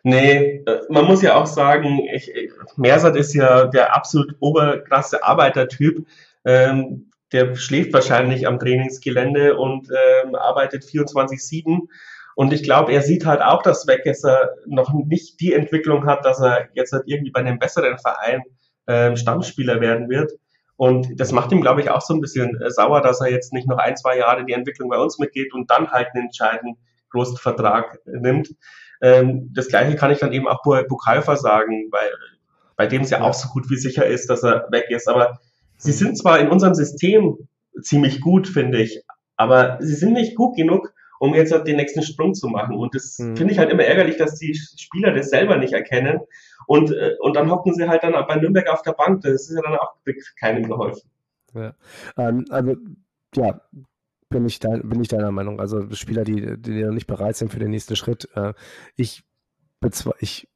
[0.02, 2.32] Nee, äh, man muss ja auch sagen, ich,
[2.76, 6.06] Mersat ist ja der absolut oberkrasse Arbeitertyp.
[6.44, 11.88] Ähm, der schläft wahrscheinlich am Trainingsgelände und ähm, arbeitet 24-7.
[12.34, 16.40] Und ich glaube, er sieht halt auch, dass Weggesser noch nicht die Entwicklung hat, dass
[16.40, 18.42] er jetzt halt irgendwie bei einem besseren Verein
[18.86, 20.32] ähm, Stammspieler werden wird.
[20.76, 23.52] Und das macht ihm, glaube ich, auch so ein bisschen äh, sauer, dass er jetzt
[23.52, 26.76] nicht noch ein, zwei Jahre die Entwicklung bei uns mitgeht und dann halt einen entscheidenden
[27.10, 28.54] großen Vertrag nimmt.
[29.02, 32.10] Ähm, das gleiche kann ich dann eben auch bei Bukalfa sagen, weil
[32.76, 35.08] bei dem es ja auch so gut wie sicher ist, dass er weg ist.
[35.08, 35.38] Aber
[35.76, 37.36] sie sind zwar in unserem System
[37.82, 39.02] ziemlich gut, finde ich,
[39.36, 42.76] aber sie sind nicht gut genug, um jetzt halt den nächsten Sprung zu machen.
[42.76, 43.36] Und das mhm.
[43.36, 46.20] finde ich halt immer ärgerlich, dass die Spieler das selber nicht erkennen.
[46.66, 49.22] Und, äh, und dann hocken sie halt dann bei Nürnberg auf der Bank.
[49.22, 49.94] Das ist ja dann auch
[50.38, 51.10] keinem geholfen.
[51.54, 51.74] Ja.
[52.16, 52.76] Ähm, also,
[53.34, 53.60] ja,
[54.32, 55.60] bin ich, dein, bin ich deiner Meinung.
[55.60, 58.28] Also Spieler, die, die nicht bereit sind für den nächsten Schritt.
[58.34, 58.54] Äh,
[58.96, 59.22] ich,
[60.18, 60.48] ich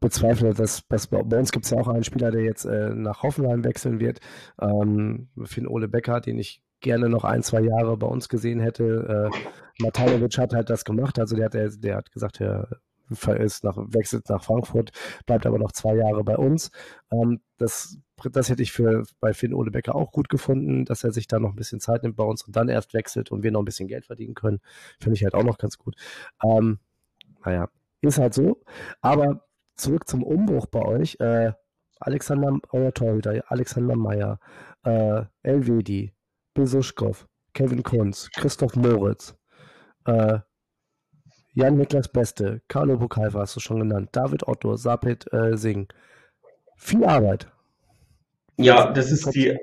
[0.00, 3.22] bezweifle, dass, dass bei uns gibt es ja auch einen Spieler, der jetzt äh, nach
[3.22, 4.20] Hoffenheim wechseln wird.
[4.60, 9.30] Ähm, Finn Ole Becker, den ich gerne noch ein, zwei Jahre bei uns gesehen hätte.
[9.32, 12.68] Äh, Matanovic hat halt das gemacht, also der hat, der hat gesagt, er
[13.38, 14.90] ist nach, wechselt nach Frankfurt,
[15.26, 16.70] bleibt aber noch zwei Jahre bei uns.
[17.10, 17.98] Ähm, das,
[18.30, 21.38] das hätte ich für bei Finn Ole Becker auch gut gefunden, dass er sich da
[21.38, 23.64] noch ein bisschen Zeit nimmt bei uns und dann erst wechselt und wir noch ein
[23.64, 24.60] bisschen Geld verdienen können.
[25.00, 25.96] Finde ich halt auch noch ganz gut.
[26.44, 26.78] Ähm,
[27.44, 27.68] naja,
[28.00, 28.62] ist halt so.
[29.00, 31.18] Aber zurück zum Umbruch bei euch.
[31.20, 31.52] Äh,
[32.00, 34.40] Alexander, euer Torhüter, Alexander Meyer,
[34.84, 36.12] äh, Elvedi,
[36.54, 39.36] Besuschkow, Kevin Kunz, Christoph Moritz,
[40.06, 40.40] äh,
[41.54, 45.86] Jan-Niklas Beste, Carlo Bukalfa hast du schon genannt, David Otto, Sapit äh, Singh.
[46.76, 47.46] Viel Arbeit.
[48.62, 49.56] Ja, das ist die.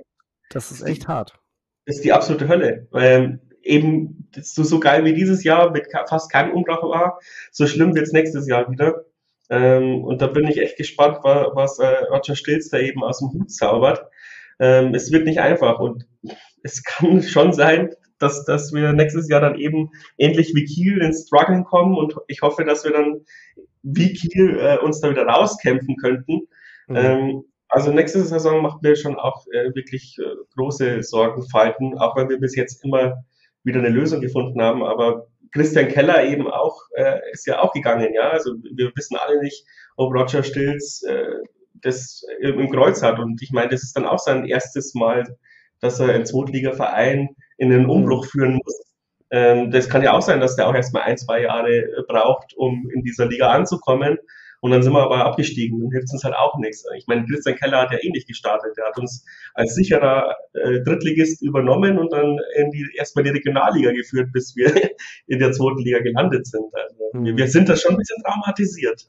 [0.49, 1.39] Das ist echt hart.
[1.85, 2.87] Das ist die absolute Hölle.
[2.93, 7.19] Ähm, eben so, so geil wie dieses Jahr mit fast keinem Umbruch war,
[7.51, 9.05] so schlimm wird es nächstes Jahr wieder.
[9.49, 13.19] Ähm, und da bin ich echt gespannt, was, was äh, Roger Stilz da eben aus
[13.19, 14.05] dem Hut zaubert.
[14.59, 16.05] Ähm, es wird nicht einfach und
[16.63, 21.25] es kann schon sein, dass, dass wir nächstes Jahr dann eben ähnlich wie Kiel ins
[21.27, 23.21] Struggeln kommen und ich hoffe, dass wir dann
[23.81, 26.41] wie Kiel äh, uns da wieder rauskämpfen könnten.
[26.87, 26.95] Mhm.
[26.95, 30.23] Ähm, also nächste Saison macht mir schon auch äh, wirklich äh,
[30.55, 33.23] große Sorgenfalten, auch wenn wir bis jetzt immer
[33.63, 34.83] wieder eine Lösung gefunden haben.
[34.83, 38.29] Aber Christian Keller eben auch, äh, ist ja auch gegangen, ja.
[38.29, 39.65] Also wir wissen alle nicht,
[39.97, 41.25] ob Roger Stilz äh,
[41.75, 43.19] das im Kreuz hat.
[43.19, 45.37] Und ich meine, das ist dann auch sein erstes Mal,
[45.79, 48.29] dass er einen Zweitliga-Verein in den Umbruch mhm.
[48.29, 48.81] führen muss.
[49.31, 52.89] Ähm, das kann ja auch sein, dass der auch erstmal ein, zwei Jahre braucht, um
[52.93, 54.17] in dieser Liga anzukommen.
[54.61, 55.79] Und dann sind wir aber abgestiegen.
[55.79, 56.83] Dann hilft uns halt auch nichts.
[56.97, 58.75] Ich meine, Christian Keller hat ja eh nicht gestartet.
[58.77, 63.91] Der hat uns als sicherer äh, Drittligist übernommen und dann in die, erstmal die Regionalliga
[63.91, 64.73] geführt, bis wir
[65.27, 66.65] in der zweiten Liga gelandet sind.
[66.73, 67.25] Also, mhm.
[67.25, 69.07] wir, wir, sind da schon ein bisschen traumatisiert.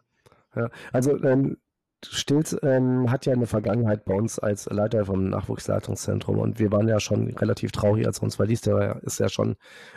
[0.54, 1.56] Ja, also ähm,
[2.04, 6.88] Stilz ähm, hat ja eine Vergangenheit bei uns als Leiter vom Nachwuchsleitungszentrum und wir waren
[6.88, 8.62] ja schon relativ traurig, als er uns verließ.
[8.62, 9.56] Der ist ja schon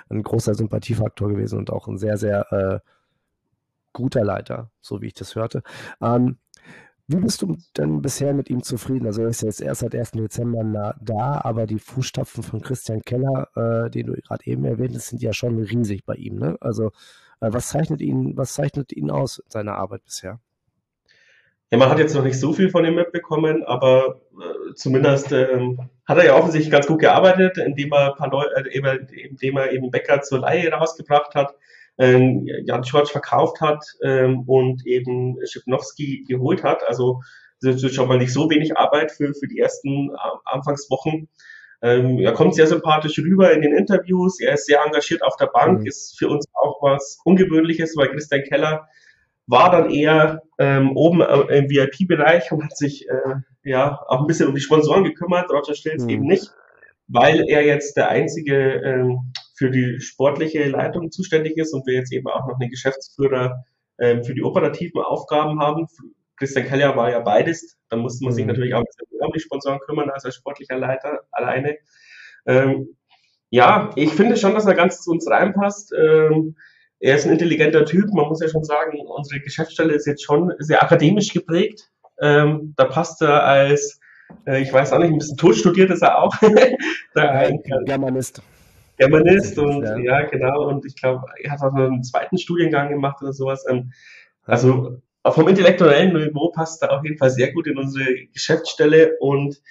[0.09, 2.79] ein großer Sympathiefaktor gewesen und auch ein sehr, sehr äh,
[3.93, 5.63] guter Leiter, so wie ich das hörte.
[6.01, 6.37] Ähm,
[7.07, 9.05] wie bist du denn bisher mit ihm zufrieden?
[9.07, 10.11] Also er ist jetzt erst seit 1.
[10.11, 15.07] Dezember da, aber die Fußstapfen von Christian Keller, äh, den du gerade eben erwähnt hast,
[15.07, 16.35] sind ja schon riesig bei ihm.
[16.39, 16.57] Ne?
[16.61, 16.87] Also
[17.41, 20.39] äh, was zeichnet ihn, was zeichnet ihn aus in seiner Arbeit bisher?
[21.71, 25.89] Ja, man hat jetzt noch nicht so viel von ihm mitbekommen, aber äh, zumindest ähm,
[26.05, 29.91] hat er ja offensichtlich ganz gut gearbeitet, indem er, paar Leute, äh, indem er eben
[29.91, 31.55] Becker zur Leihe rausgebracht hat,
[31.97, 36.87] ähm, Jan Schwarz verkauft hat ähm, und eben Schipnowski geholt hat.
[36.87, 37.21] Also
[37.61, 41.29] das ist schon mal nicht so wenig Arbeit für, für die ersten äh, Anfangswochen.
[41.81, 44.39] Ähm, er kommt sehr sympathisch rüber in den Interviews.
[44.39, 45.85] Er ist sehr engagiert auf der Bank, mhm.
[45.85, 48.87] ist für uns auch was Ungewöhnliches, weil Christian Keller
[49.47, 54.27] war dann eher ähm, oben äh, im VIP-Bereich und hat sich äh, ja auch ein
[54.27, 55.51] bisschen um die Sponsoren gekümmert.
[55.51, 56.09] Roger Stilz mhm.
[56.09, 56.53] eben nicht,
[57.07, 62.11] weil er jetzt der einzige ähm, für die sportliche Leitung zuständig ist und wir jetzt
[62.11, 63.63] eben auch noch einen Geschäftsführer
[63.99, 65.87] ähm, für die operativen Aufgaben haben.
[66.37, 67.77] Christian Keller war ja beides.
[67.89, 68.49] Da musste man sich mhm.
[68.49, 71.77] natürlich auch ein bisschen um die Sponsoren kümmern als als sportlicher Leiter alleine.
[72.45, 72.97] Ähm,
[73.49, 75.93] ja, ich finde schon, dass er ganz zu uns reinpasst.
[75.93, 76.55] Ähm,
[76.99, 78.11] er ist ein intelligenter Typ.
[78.11, 81.91] Man muss ja schon sagen, unsere Geschäftsstelle ist jetzt schon sehr akademisch geprägt.
[82.19, 83.99] Ähm, da passt er als,
[84.47, 86.33] äh, ich weiß auch nicht, ein bisschen tot studiert ist er auch.
[87.13, 87.49] da
[87.85, 88.41] Germanist.
[88.97, 89.97] Germanist und ja.
[89.97, 90.67] ja, genau.
[90.67, 93.65] Und ich glaube, er hat auch einen zweiten Studiengang gemacht oder sowas.
[93.69, 93.91] Ähm,
[94.45, 99.61] also vom intellektuellen Niveau passt er auf jeden Fall sehr gut in unsere Geschäftsstelle und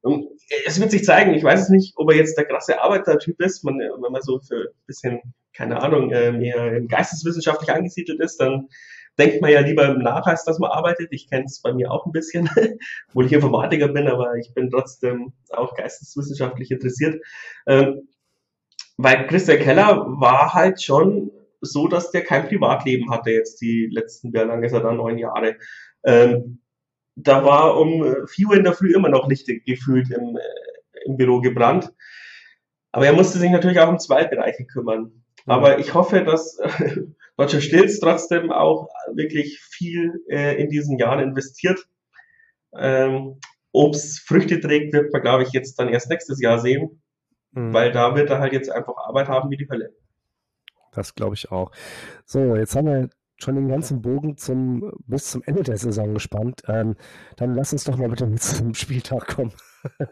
[0.00, 0.28] und
[0.64, 3.64] es wird sich zeigen, ich weiß es nicht, ob er jetzt der krasse Arbeitertyp ist.
[3.64, 5.20] Man, wenn man so für ein bisschen,
[5.52, 8.68] keine Ahnung, äh, mehr geisteswissenschaftlich angesiedelt ist, dann
[9.18, 11.08] denkt man ja lieber nach, als dass man arbeitet.
[11.10, 12.48] Ich kenne es bei mir auch ein bisschen,
[13.08, 17.20] obwohl ich Informatiker bin, aber ich bin trotzdem auch geisteswissenschaftlich interessiert.
[17.66, 18.08] Ähm,
[18.98, 21.30] weil Christian Keller war halt schon
[21.60, 25.18] so, dass der kein Privatleben hatte jetzt die letzten, wie lange ist er da, neun
[25.18, 25.56] Jahre.
[26.04, 26.60] Ähm,
[27.14, 31.16] da war um vier Uhr in der Früh immer noch Licht gefühlt im, äh, im
[31.16, 31.92] Büro gebrannt.
[32.92, 35.02] Aber er musste sich natürlich auch um zwei Bereiche kümmern.
[35.02, 35.22] Mhm.
[35.46, 36.96] Aber ich hoffe, dass äh,
[37.38, 41.80] Roger Stilz trotzdem auch wirklich viel äh, in diesen Jahren investiert.
[42.76, 43.38] Ähm,
[43.72, 47.00] Ob es Früchte trägt, wird man, glaube ich, jetzt dann erst nächstes Jahr sehen.
[47.52, 47.72] Mhm.
[47.72, 49.94] Weil da wird er halt jetzt einfach Arbeit haben wie die Hölle.
[50.92, 51.70] Das glaube ich auch.
[52.24, 56.62] So, jetzt haben wir schon den ganzen Bogen zum, bis zum Ende der Saison gespannt.
[56.66, 56.96] Ähm,
[57.36, 59.52] dann lass uns doch mal bitte mit zum Spieltag kommen.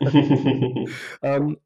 [1.23, 1.59] ähm,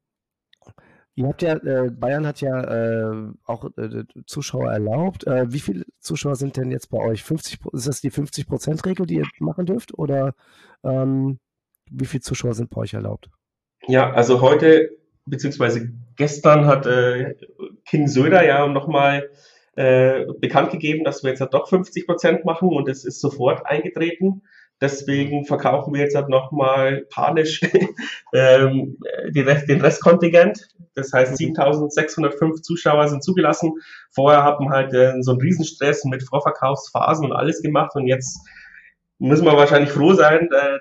[1.15, 5.27] Ihr habt ja, äh, Bayern hat ja äh, auch äh, Zuschauer erlaubt.
[5.27, 7.23] Äh, wie viele Zuschauer sind denn jetzt bei euch?
[7.23, 9.97] 50, ist das die 50%-Regel, die ihr machen dürft?
[9.97, 10.33] Oder
[10.83, 11.39] ähm,
[11.89, 13.29] wie viele Zuschauer sind bei euch erlaubt?
[13.87, 14.89] Ja, also heute,
[15.25, 17.35] beziehungsweise gestern hat äh,
[17.85, 19.29] King Söder ja nochmal
[19.75, 23.65] äh, bekannt gegeben, dass wir jetzt halt doch 50 Prozent machen und es ist sofort
[23.65, 24.43] eingetreten.
[24.81, 27.61] Deswegen verkaufen wir jetzt halt nochmal panisch
[28.33, 28.97] ähm,
[29.35, 30.67] Rest, den Restkontingent.
[30.95, 33.73] Das heißt, 7605 Zuschauer sind zugelassen.
[34.09, 38.39] Vorher haben halt äh, so einen Riesenstress mit Vorverkaufsphasen und alles gemacht und jetzt
[39.21, 40.79] müssen wir wahrscheinlich froh sein, äh,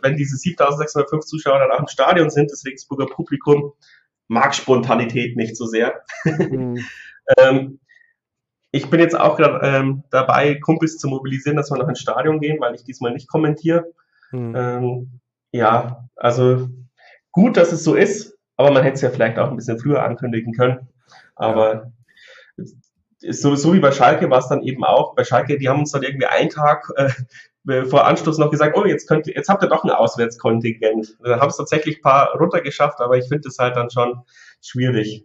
[0.00, 2.50] wenn diese 7605 Zuschauer dann auch im Stadion sind.
[2.50, 3.74] Das Regensburger Publikum
[4.26, 6.02] mag Spontanität nicht so sehr.
[6.24, 6.82] Mhm.
[7.38, 7.78] ähm,
[8.70, 12.40] ich bin jetzt auch gerade ähm, dabei, Kumpels zu mobilisieren, dass wir noch ins Stadion
[12.40, 13.92] gehen, weil ich diesmal nicht kommentiere.
[14.32, 14.54] Mhm.
[14.56, 15.20] Ähm,
[15.52, 16.68] ja, also
[17.32, 20.02] gut, dass es so ist, aber man hätte es ja vielleicht auch ein bisschen früher
[20.02, 20.88] ankündigen können.
[21.36, 21.92] Aber
[22.56, 22.64] ja.
[23.30, 25.14] so, so wie bei Schalke war es dann eben auch.
[25.14, 27.10] Bei Schalke, die haben uns dann irgendwie einen Tag äh,
[27.86, 31.16] vor Anstoß noch gesagt, oh, jetzt könnt ihr, jetzt habt ihr doch ein Auswärtskontingent.
[31.22, 34.22] Dann haben es tatsächlich ein paar runtergeschafft, aber ich finde es halt dann schon
[34.60, 35.24] schwierig.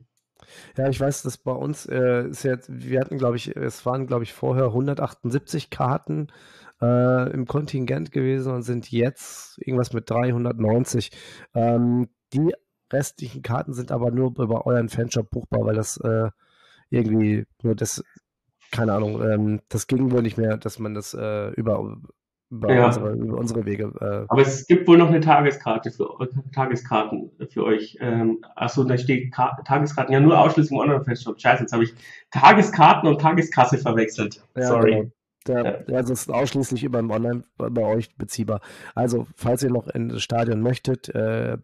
[0.78, 4.24] Ja, ich weiß, dass bei uns äh, jetzt, wir hatten, glaube ich, es waren, glaube
[4.24, 6.28] ich, vorher 178 Karten
[6.82, 11.12] äh, im Kontingent gewesen und sind jetzt irgendwas mit 390.
[11.54, 12.54] Ähm, die
[12.92, 16.30] restlichen Karten sind aber nur über euren Fanshop buchbar, weil das äh,
[16.90, 18.04] irgendwie nur das,
[18.72, 21.98] keine Ahnung, ähm, das ging wohl nicht mehr, dass man das äh, über,
[22.52, 22.88] ja.
[22.88, 23.92] unsere, über unsere Wege.
[24.00, 24.26] Äh.
[24.28, 26.10] Aber es gibt wohl noch eine Tageskarte für
[26.54, 27.98] Tageskarten für euch.
[28.02, 31.40] Ähm, achso, da steht Ka Tageskarten ja nur ausschließlich im Online-Festshop.
[31.40, 31.94] Scheiße, jetzt habe ich
[32.32, 34.44] Tageskarten und Tageskasse verwechselt.
[34.56, 34.92] Ja, Sorry.
[34.92, 35.12] Genau.
[35.48, 35.96] Der, ja.
[35.96, 38.62] Also es ist ausschließlich über im Online bei euch beziehbar.
[38.94, 41.58] Also, falls ihr noch in das Stadion möchtet, äh,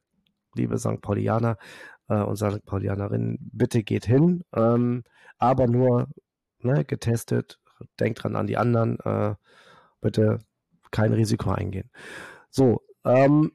[0.55, 1.01] liebe St.
[1.01, 1.57] Paulianer
[2.07, 2.65] äh, und St.
[2.65, 4.43] Paulianerinnen, bitte geht hin.
[4.55, 5.03] Ähm,
[5.37, 6.07] aber nur
[6.59, 7.59] ne, getestet.
[7.99, 8.97] Denkt dran an die anderen.
[9.01, 9.35] Äh,
[9.99, 10.39] bitte
[10.95, 11.91] kein Risiko eingehen.
[12.49, 13.51] So, ähm,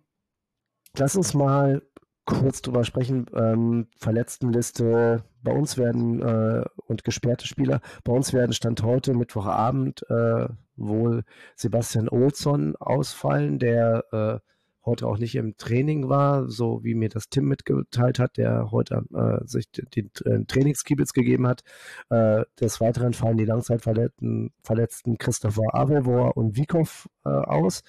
[0.97, 1.81] lass uns mal
[2.27, 3.27] kurz drüber sprechen.
[3.35, 5.25] Ähm, Verletztenliste.
[5.43, 7.81] Bei uns werden äh, und gesperrte Spieler.
[8.05, 11.25] Bei uns werden Stand heute Mittwochabend äh, wohl
[11.57, 14.39] Sebastian Olsson ausfallen, der äh,
[14.85, 19.05] heute auch nicht im Training war, so wie mir das Tim mitgeteilt hat, der heute
[19.15, 21.63] äh, sich den, den Trainingskiebitz gegeben hat.
[22.09, 27.83] Äh, des Weiteren fallen die Langzeitverletzten verletzten Christopher Avevor und Vikov äh, aus.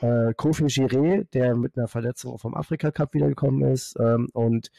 [0.00, 4.70] Äh, Kofi Giré, der mit einer Verletzung vom Afrika Cup wiedergekommen ist ähm, und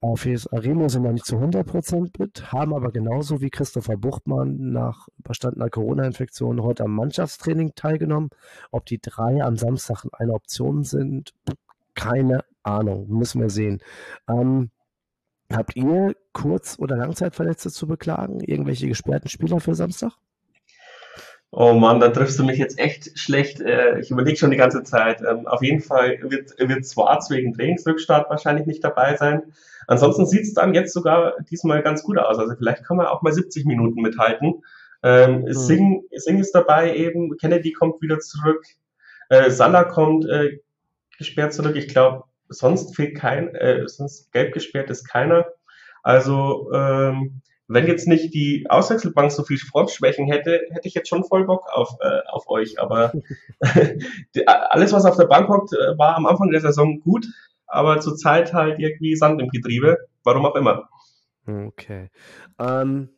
[0.00, 5.08] auf Aremo sind wir nicht zu 100% mit, haben aber genauso wie Christopher Buchmann nach
[5.18, 8.28] überstandener Corona-Infektion heute am Mannschaftstraining teilgenommen.
[8.70, 11.32] Ob die drei am Samstag eine Option sind,
[11.94, 13.80] keine Ahnung, müssen wir sehen.
[14.28, 14.70] Ähm,
[15.50, 18.40] habt ihr Kurz- oder Langzeitverletzte zu beklagen?
[18.40, 20.18] Irgendwelche gesperrten Spieler für Samstag?
[21.56, 23.60] Oh Mann, da triffst du mich jetzt echt schlecht.
[23.60, 25.20] Äh, ich überlege schon die ganze Zeit.
[25.20, 29.42] Ähm, auf jeden Fall wird, wird Swartz wegen Trainingsrückstart wahrscheinlich nicht dabei sein.
[29.86, 32.40] Ansonsten sieht es dann jetzt sogar diesmal ganz gut aus.
[32.40, 34.64] Also vielleicht kann man auch mal 70 Minuten mithalten.
[35.04, 35.52] Ähm, mhm.
[35.52, 38.64] Singh, Singh ist dabei eben, Kennedy kommt wieder zurück,
[39.28, 40.58] äh, Salah kommt äh,
[41.18, 41.76] gesperrt zurück.
[41.76, 45.46] Ich glaube, sonst fehlt kein, äh, sonst gelb gesperrt ist keiner.
[46.02, 51.24] Also ähm, wenn jetzt nicht die Auswechselbank so viel Frontschwächen hätte, hätte ich jetzt schon
[51.24, 52.78] voll Bock auf, äh, auf euch.
[52.80, 53.12] Aber
[54.46, 57.26] alles, was auf der Bank hockt, äh, war am Anfang der Saison gut
[57.74, 60.88] aber zurzeit halt irgendwie Sand im Getriebe, warum auch immer.
[61.46, 62.10] Okay.
[62.58, 63.10] Ähm,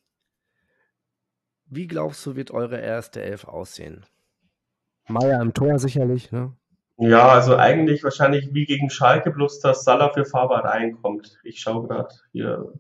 [1.67, 4.07] wie glaubst du, wird eure erste Elf aussehen?
[5.09, 6.57] Meier im Tor sicherlich, ne?
[6.99, 11.39] Ja, also eigentlich wahrscheinlich wie gegen Schalke, bloß dass Salah für Faber reinkommt.
[11.45, 12.73] Ich schaue gerade hier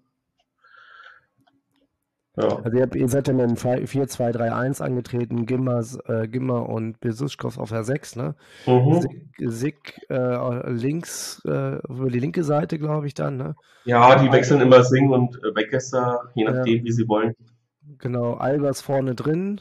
[2.37, 2.57] ja.
[2.62, 7.85] Also ihr, ihr seid dann in 4-2-3-1 angetreten, Gimmer, äh, Gimmer und Besuschkow auf der
[7.85, 8.35] 6, ne?
[8.66, 9.07] Mhm.
[9.38, 13.57] Sick äh, links, äh, über die linke Seite, glaube ich, dann, ne?
[13.85, 16.85] Ja, die wechseln immer Sing und äh, Wegesser, je nachdem, ja.
[16.85, 17.35] wie sie wollen.
[17.99, 19.61] Genau, Albers vorne drin,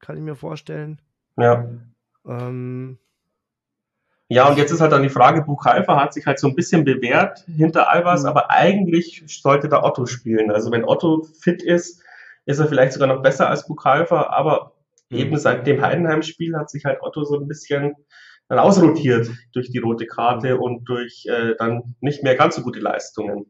[0.00, 1.00] kann ich mir vorstellen.
[1.36, 1.68] Ja.
[2.26, 2.98] Ähm,
[4.32, 6.84] ja, und jetzt ist halt dann die Frage, Buchhalter hat sich halt so ein bisschen
[6.84, 8.28] bewährt hinter Albers, mhm.
[8.28, 10.50] aber eigentlich sollte da Otto spielen.
[10.50, 12.02] Also wenn Otto fit ist,
[12.46, 14.72] ist er vielleicht sogar noch besser als Buchhalter, aber
[15.10, 15.18] mhm.
[15.18, 17.94] eben seit dem Heidenheim-Spiel hat sich halt Otto so ein bisschen
[18.48, 20.62] dann ausrotiert durch die rote Karte mhm.
[20.62, 23.46] und durch äh, dann nicht mehr ganz so gute Leistungen.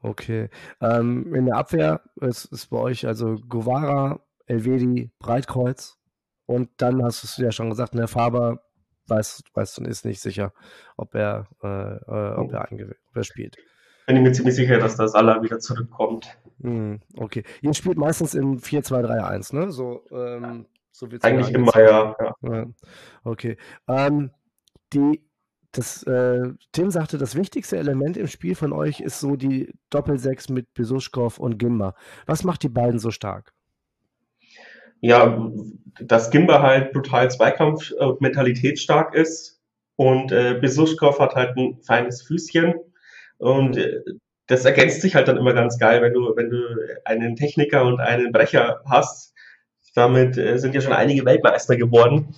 [0.00, 0.48] Okay.
[0.80, 5.98] Ähm, in der Abwehr ist, ist bei euch also Govara, Elvedi, Breitkreuz
[6.46, 8.62] und dann hast du ja schon gesagt, der Faber
[9.06, 10.52] weiß, weiß und ist nicht sicher,
[10.96, 13.56] ob er, äh, äh ob, er ob er spielt.
[14.06, 16.36] bin ich mir ziemlich sicher, dass das Salah wieder zurückkommt.
[16.60, 17.42] Hm, okay.
[17.60, 19.72] Ihr spielt meistens im 4-2-3-1, ne?
[19.72, 22.16] So, ähm, so wird's Eigentlich immer, ja.
[22.42, 22.66] ja.
[23.24, 23.56] Okay.
[23.88, 24.30] Ähm,
[24.92, 25.24] die,
[25.72, 30.48] das, äh, Tim sagte, das wichtigste Element im Spiel von euch ist so die Doppelsechs
[30.50, 31.94] mit Besuschkow und Gimba.
[32.26, 33.52] Was macht die beiden so stark?
[35.02, 35.50] Ja,
[36.00, 39.60] dass Gimba halt brutal Zweikampf- und mentalitätsstark ist
[39.96, 42.74] und äh, Besuschkow hat halt ein feines Füßchen
[43.36, 44.00] und äh,
[44.46, 46.58] das ergänzt sich halt dann immer ganz geil, wenn du, wenn du
[47.04, 49.34] einen Techniker und einen Brecher hast.
[49.94, 52.34] Damit äh, sind ja schon einige Weltmeister geworden.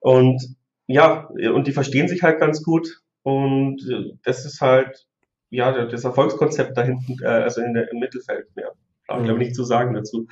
[0.00, 0.56] Und
[0.86, 3.02] ja, und die verstehen sich halt ganz gut.
[3.22, 5.06] Und äh, das ist halt,
[5.50, 8.72] ja, das Erfolgskonzept da hinten, äh, also in der, im Mittelfeld mehr.
[9.06, 10.26] Da habe ich nicht zu sagen dazu.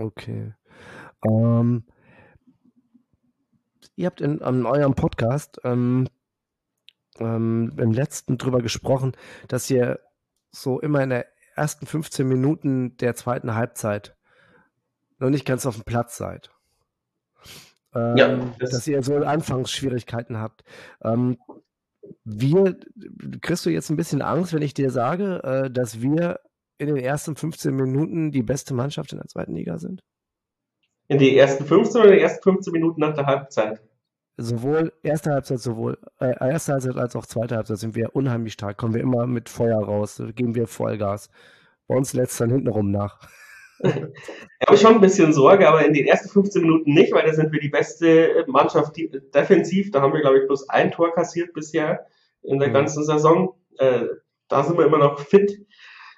[0.00, 0.54] Okay.
[1.28, 1.84] Ähm,
[3.96, 6.08] ihr habt in, in eurem Podcast ähm,
[7.18, 9.12] ähm, im letzten drüber gesprochen,
[9.48, 10.00] dass ihr
[10.50, 14.16] so immer in der ersten 15 Minuten der zweiten Halbzeit
[15.18, 16.50] noch nicht ganz auf dem Platz seid.
[17.94, 20.64] Ähm, ja, das dass ihr so Anfangsschwierigkeiten habt.
[21.02, 21.36] Ähm,
[22.24, 22.78] wir,
[23.42, 26.40] kriegst du jetzt ein bisschen Angst, wenn ich dir sage, äh, dass wir
[26.80, 30.02] in den ersten 15 Minuten die beste Mannschaft in der zweiten Liga sind?
[31.08, 33.80] In die ersten 15 oder die ersten 15 Minuten nach der Halbzeit?
[34.40, 38.76] sowohl erste Halbzeit, sowohl äh, erste Halbzeit als auch zweite Halbzeit sind wir unheimlich stark.
[38.76, 41.30] Kommen wir immer mit Feuer raus, geben wir Vollgas.
[41.86, 43.18] Bei uns lässt dann hintenrum nach.
[43.82, 47.26] da habe ich schon ein bisschen Sorge, aber in den ersten 15 Minuten nicht, weil
[47.26, 49.90] da sind wir die beste Mannschaft die, defensiv.
[49.90, 52.06] Da haben wir, glaube ich, bloß ein Tor kassiert bisher
[52.42, 52.74] in der mhm.
[52.74, 53.54] ganzen Saison.
[53.78, 54.04] Äh,
[54.48, 55.66] da sind wir immer noch fit.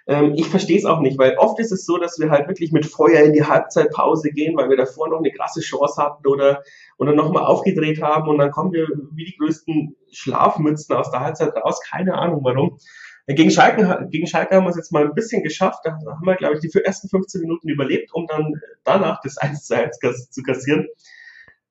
[0.07, 2.72] Ähm, ich verstehe es auch nicht, weil oft ist es so, dass wir halt wirklich
[2.72, 6.62] mit Feuer in die Halbzeitpause gehen, weil wir davor noch eine krasse Chance hatten oder,
[6.98, 11.55] oder nochmal aufgedreht haben und dann kommen wir wie die größten Schlafmützen aus der Halbzeit
[11.57, 11.80] raus.
[11.88, 12.78] Keine Ahnung warum.
[13.26, 15.80] Äh, gegen Schalke, gegen Schalke haben wir es jetzt mal ein bisschen geschafft.
[15.84, 19.64] Da haben wir, glaube ich, die ersten 15 Minuten überlebt, um dann danach das 1
[19.64, 19.98] zu 1
[20.30, 20.88] zu kassieren.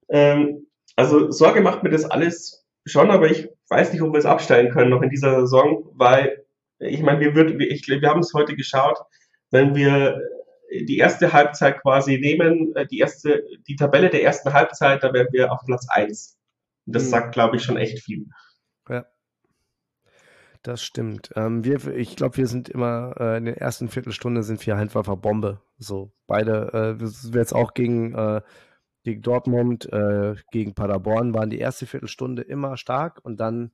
[0.09, 4.25] Ähm, also Sorge macht mir das alles schon, aber ich weiß nicht, ob wir es
[4.25, 6.40] abstellen können noch in dieser Saison, weil
[6.81, 8.97] ich meine, wir, würden, ich, wir haben es heute geschaut,
[9.51, 10.21] wenn wir
[10.71, 15.27] die erste Halbzeit quasi nehmen, äh, die erste, die Tabelle der ersten Halbzeit, da wären
[15.31, 16.37] wir auf Platz 1.
[16.85, 17.07] Das mhm.
[17.07, 18.27] sagt, glaube ich, schon echt viel.
[18.89, 19.05] Ja.
[20.63, 21.31] Das stimmt.
[21.35, 25.03] Ähm, wir, ich glaube, wir sind immer äh, in der ersten Viertelstunde sind wir einfach
[25.17, 25.61] Bombe.
[25.77, 28.41] So beide, äh, wir jetzt auch gegen, äh,
[29.03, 33.71] gegen Dortmund, äh, gegen Paderborn waren die erste Viertelstunde immer stark und dann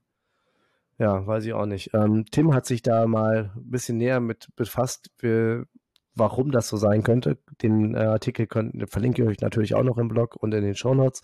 [0.97, 1.93] ja, weiß ich auch nicht.
[1.93, 5.67] Ähm, Tim hat sich da mal ein bisschen näher mit befasst, für,
[6.15, 7.37] warum das so sein könnte.
[7.61, 10.75] Den äh, Artikel könnt, verlinke ich euch natürlich auch noch im Blog und in den
[10.75, 11.21] Show Notes.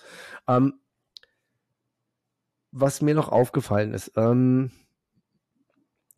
[0.47, 0.73] Ähm,
[2.71, 4.71] was mir noch aufgefallen ist, ähm,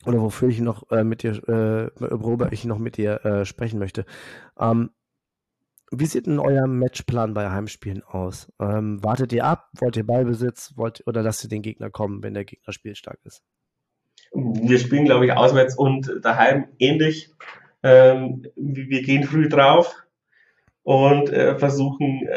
[0.06, 3.80] oder wofür ich noch äh, mit dir, äh, worüber ich noch mit dir äh, sprechen
[3.80, 4.06] möchte.
[4.58, 4.92] Ähm,
[5.92, 8.52] wie sieht denn euer Matchplan bei Heimspielen aus?
[8.60, 9.70] Ähm, wartet ihr ab?
[9.80, 10.74] Wollt ihr Ballbesitz?
[10.76, 13.44] Wollt, oder lasst ihr den Gegner kommen, wenn der Gegner spielstark ist?
[14.34, 17.32] Wir spielen, glaube ich, auswärts und daheim ähnlich.
[17.84, 19.96] Ähm, wir gehen früh drauf
[20.84, 22.28] und äh, versuchen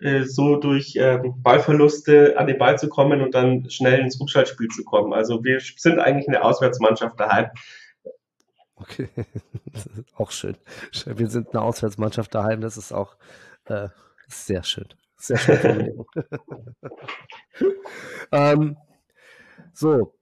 [0.00, 4.68] äh, so durch äh, Ballverluste an den Ball zu kommen und dann schnell ins Rückschaltspiel
[4.68, 5.12] zu kommen.
[5.12, 7.46] Also wir sind eigentlich eine Auswärtsmannschaft daheim.
[8.80, 9.08] Okay,
[10.14, 10.56] auch schön.
[11.04, 13.16] Wir sind eine Auswärtsmannschaft daheim, das ist auch
[13.66, 13.88] äh,
[14.26, 14.88] sehr schön.
[15.16, 16.04] Sehr schön.
[18.32, 18.76] ähm,
[19.74, 20.14] so,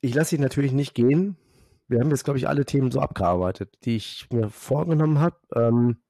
[0.00, 1.36] ich lasse dich natürlich nicht gehen.
[1.86, 5.36] Wir haben jetzt, glaube ich, alle Themen so abgearbeitet, die ich mir vorgenommen habe.
[5.54, 6.00] Ähm,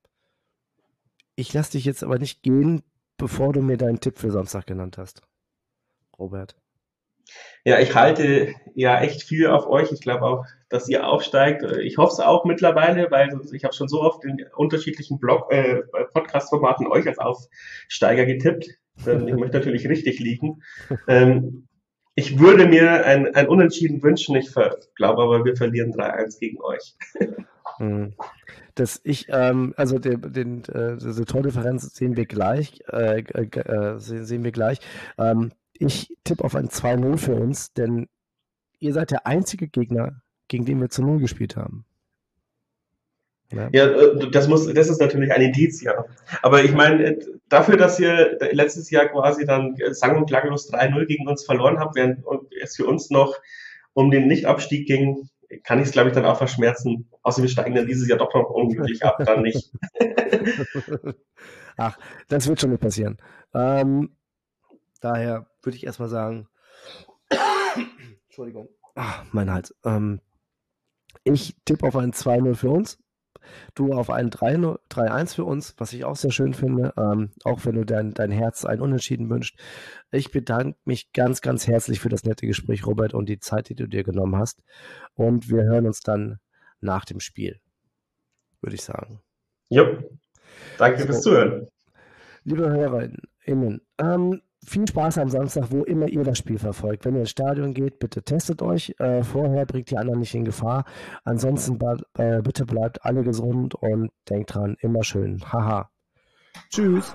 [1.35, 2.83] ich lasse dich jetzt aber nicht gehen,
[3.17, 5.23] bevor du mir deinen Tipp für Samstag genannt hast.
[6.19, 6.55] Robert.
[7.65, 9.93] Ja, ich halte ja echt viel auf euch.
[9.93, 11.63] Ich glaube auch, dass ihr aufsteigt.
[11.83, 15.83] Ich hoffe es auch mittlerweile, weil ich habe schon so oft in unterschiedlichen Blog, äh,
[16.13, 18.69] Podcast-Formaten euch als Aufsteiger getippt.
[18.97, 20.63] Ich möchte natürlich richtig liegen.
[21.09, 21.67] Ähm,
[22.15, 24.37] ich würde mir ein, ein Unentschieden wünschen.
[24.37, 26.97] Ich glaube aber, wir verlieren 3-1 gegen euch.
[27.79, 28.15] Hm.
[28.75, 34.45] Das ich, ähm, also den, den, äh, diese Tordifferenz sehen wir gleich, äh, äh, sehen
[34.45, 34.81] wir gleich.
[35.17, 38.07] Ähm, ich tippe auf ein 2-0 für uns, denn
[38.79, 41.87] ihr seid der einzige Gegner, gegen den wir zu Null gespielt haben.
[43.53, 43.69] Ja.
[43.73, 46.05] ja, äh, das muss, das ist natürlich ein Indiz, ja.
[46.43, 51.07] Aber ich meine, äh, dafür, dass ihr letztes Jahr quasi dann sang- und klanglos 3-0
[51.07, 52.25] gegen uns verloren habt, während
[52.63, 53.35] es für uns noch
[53.93, 55.31] um den Nichtabstieg ging,
[55.65, 57.11] kann ich es, glaube ich, dann auch verschmerzen.
[57.23, 59.73] Außer wir steigen dann dieses Jahr doch noch unglücklich ab, dann nicht.
[61.77, 63.17] Ach, das wird schon nicht passieren.
[63.53, 64.11] Ähm,
[65.01, 66.49] Daher würde ich erstmal sagen,
[68.27, 69.75] Entschuldigung, ach, mein Hals.
[69.85, 70.21] Ähm,
[71.25, 72.99] ich tippe auf ein 2-0 für uns.
[73.75, 77.75] Du auf ein 3-1 für uns, was ich auch sehr schön finde, ähm, auch wenn
[77.75, 79.59] du dein, dein Herz ein Unentschieden wünscht.
[80.11, 83.75] Ich bedanke mich ganz, ganz herzlich für das nette Gespräch, Robert, und die Zeit, die
[83.75, 84.63] du dir genommen hast.
[85.15, 86.39] Und wir hören uns dann
[86.81, 87.61] nach dem Spiel,
[88.61, 89.21] würde ich sagen.
[89.69, 89.99] Jo,
[90.79, 91.07] danke so.
[91.07, 91.69] fürs Zuhören.
[92.45, 97.05] Liebe HörerInnen, ähm, viel Spaß am Samstag, wo immer ihr das Spiel verfolgt.
[97.05, 98.95] Wenn ihr ins Stadion geht, bitte testet euch.
[98.99, 100.85] Äh, vorher bringt die anderen nicht in Gefahr.
[101.25, 101.79] Ansonsten
[102.19, 105.41] äh, bitte bleibt alle gesund und denkt dran, immer schön.
[105.53, 105.91] Haha.
[106.71, 107.15] Tschüss.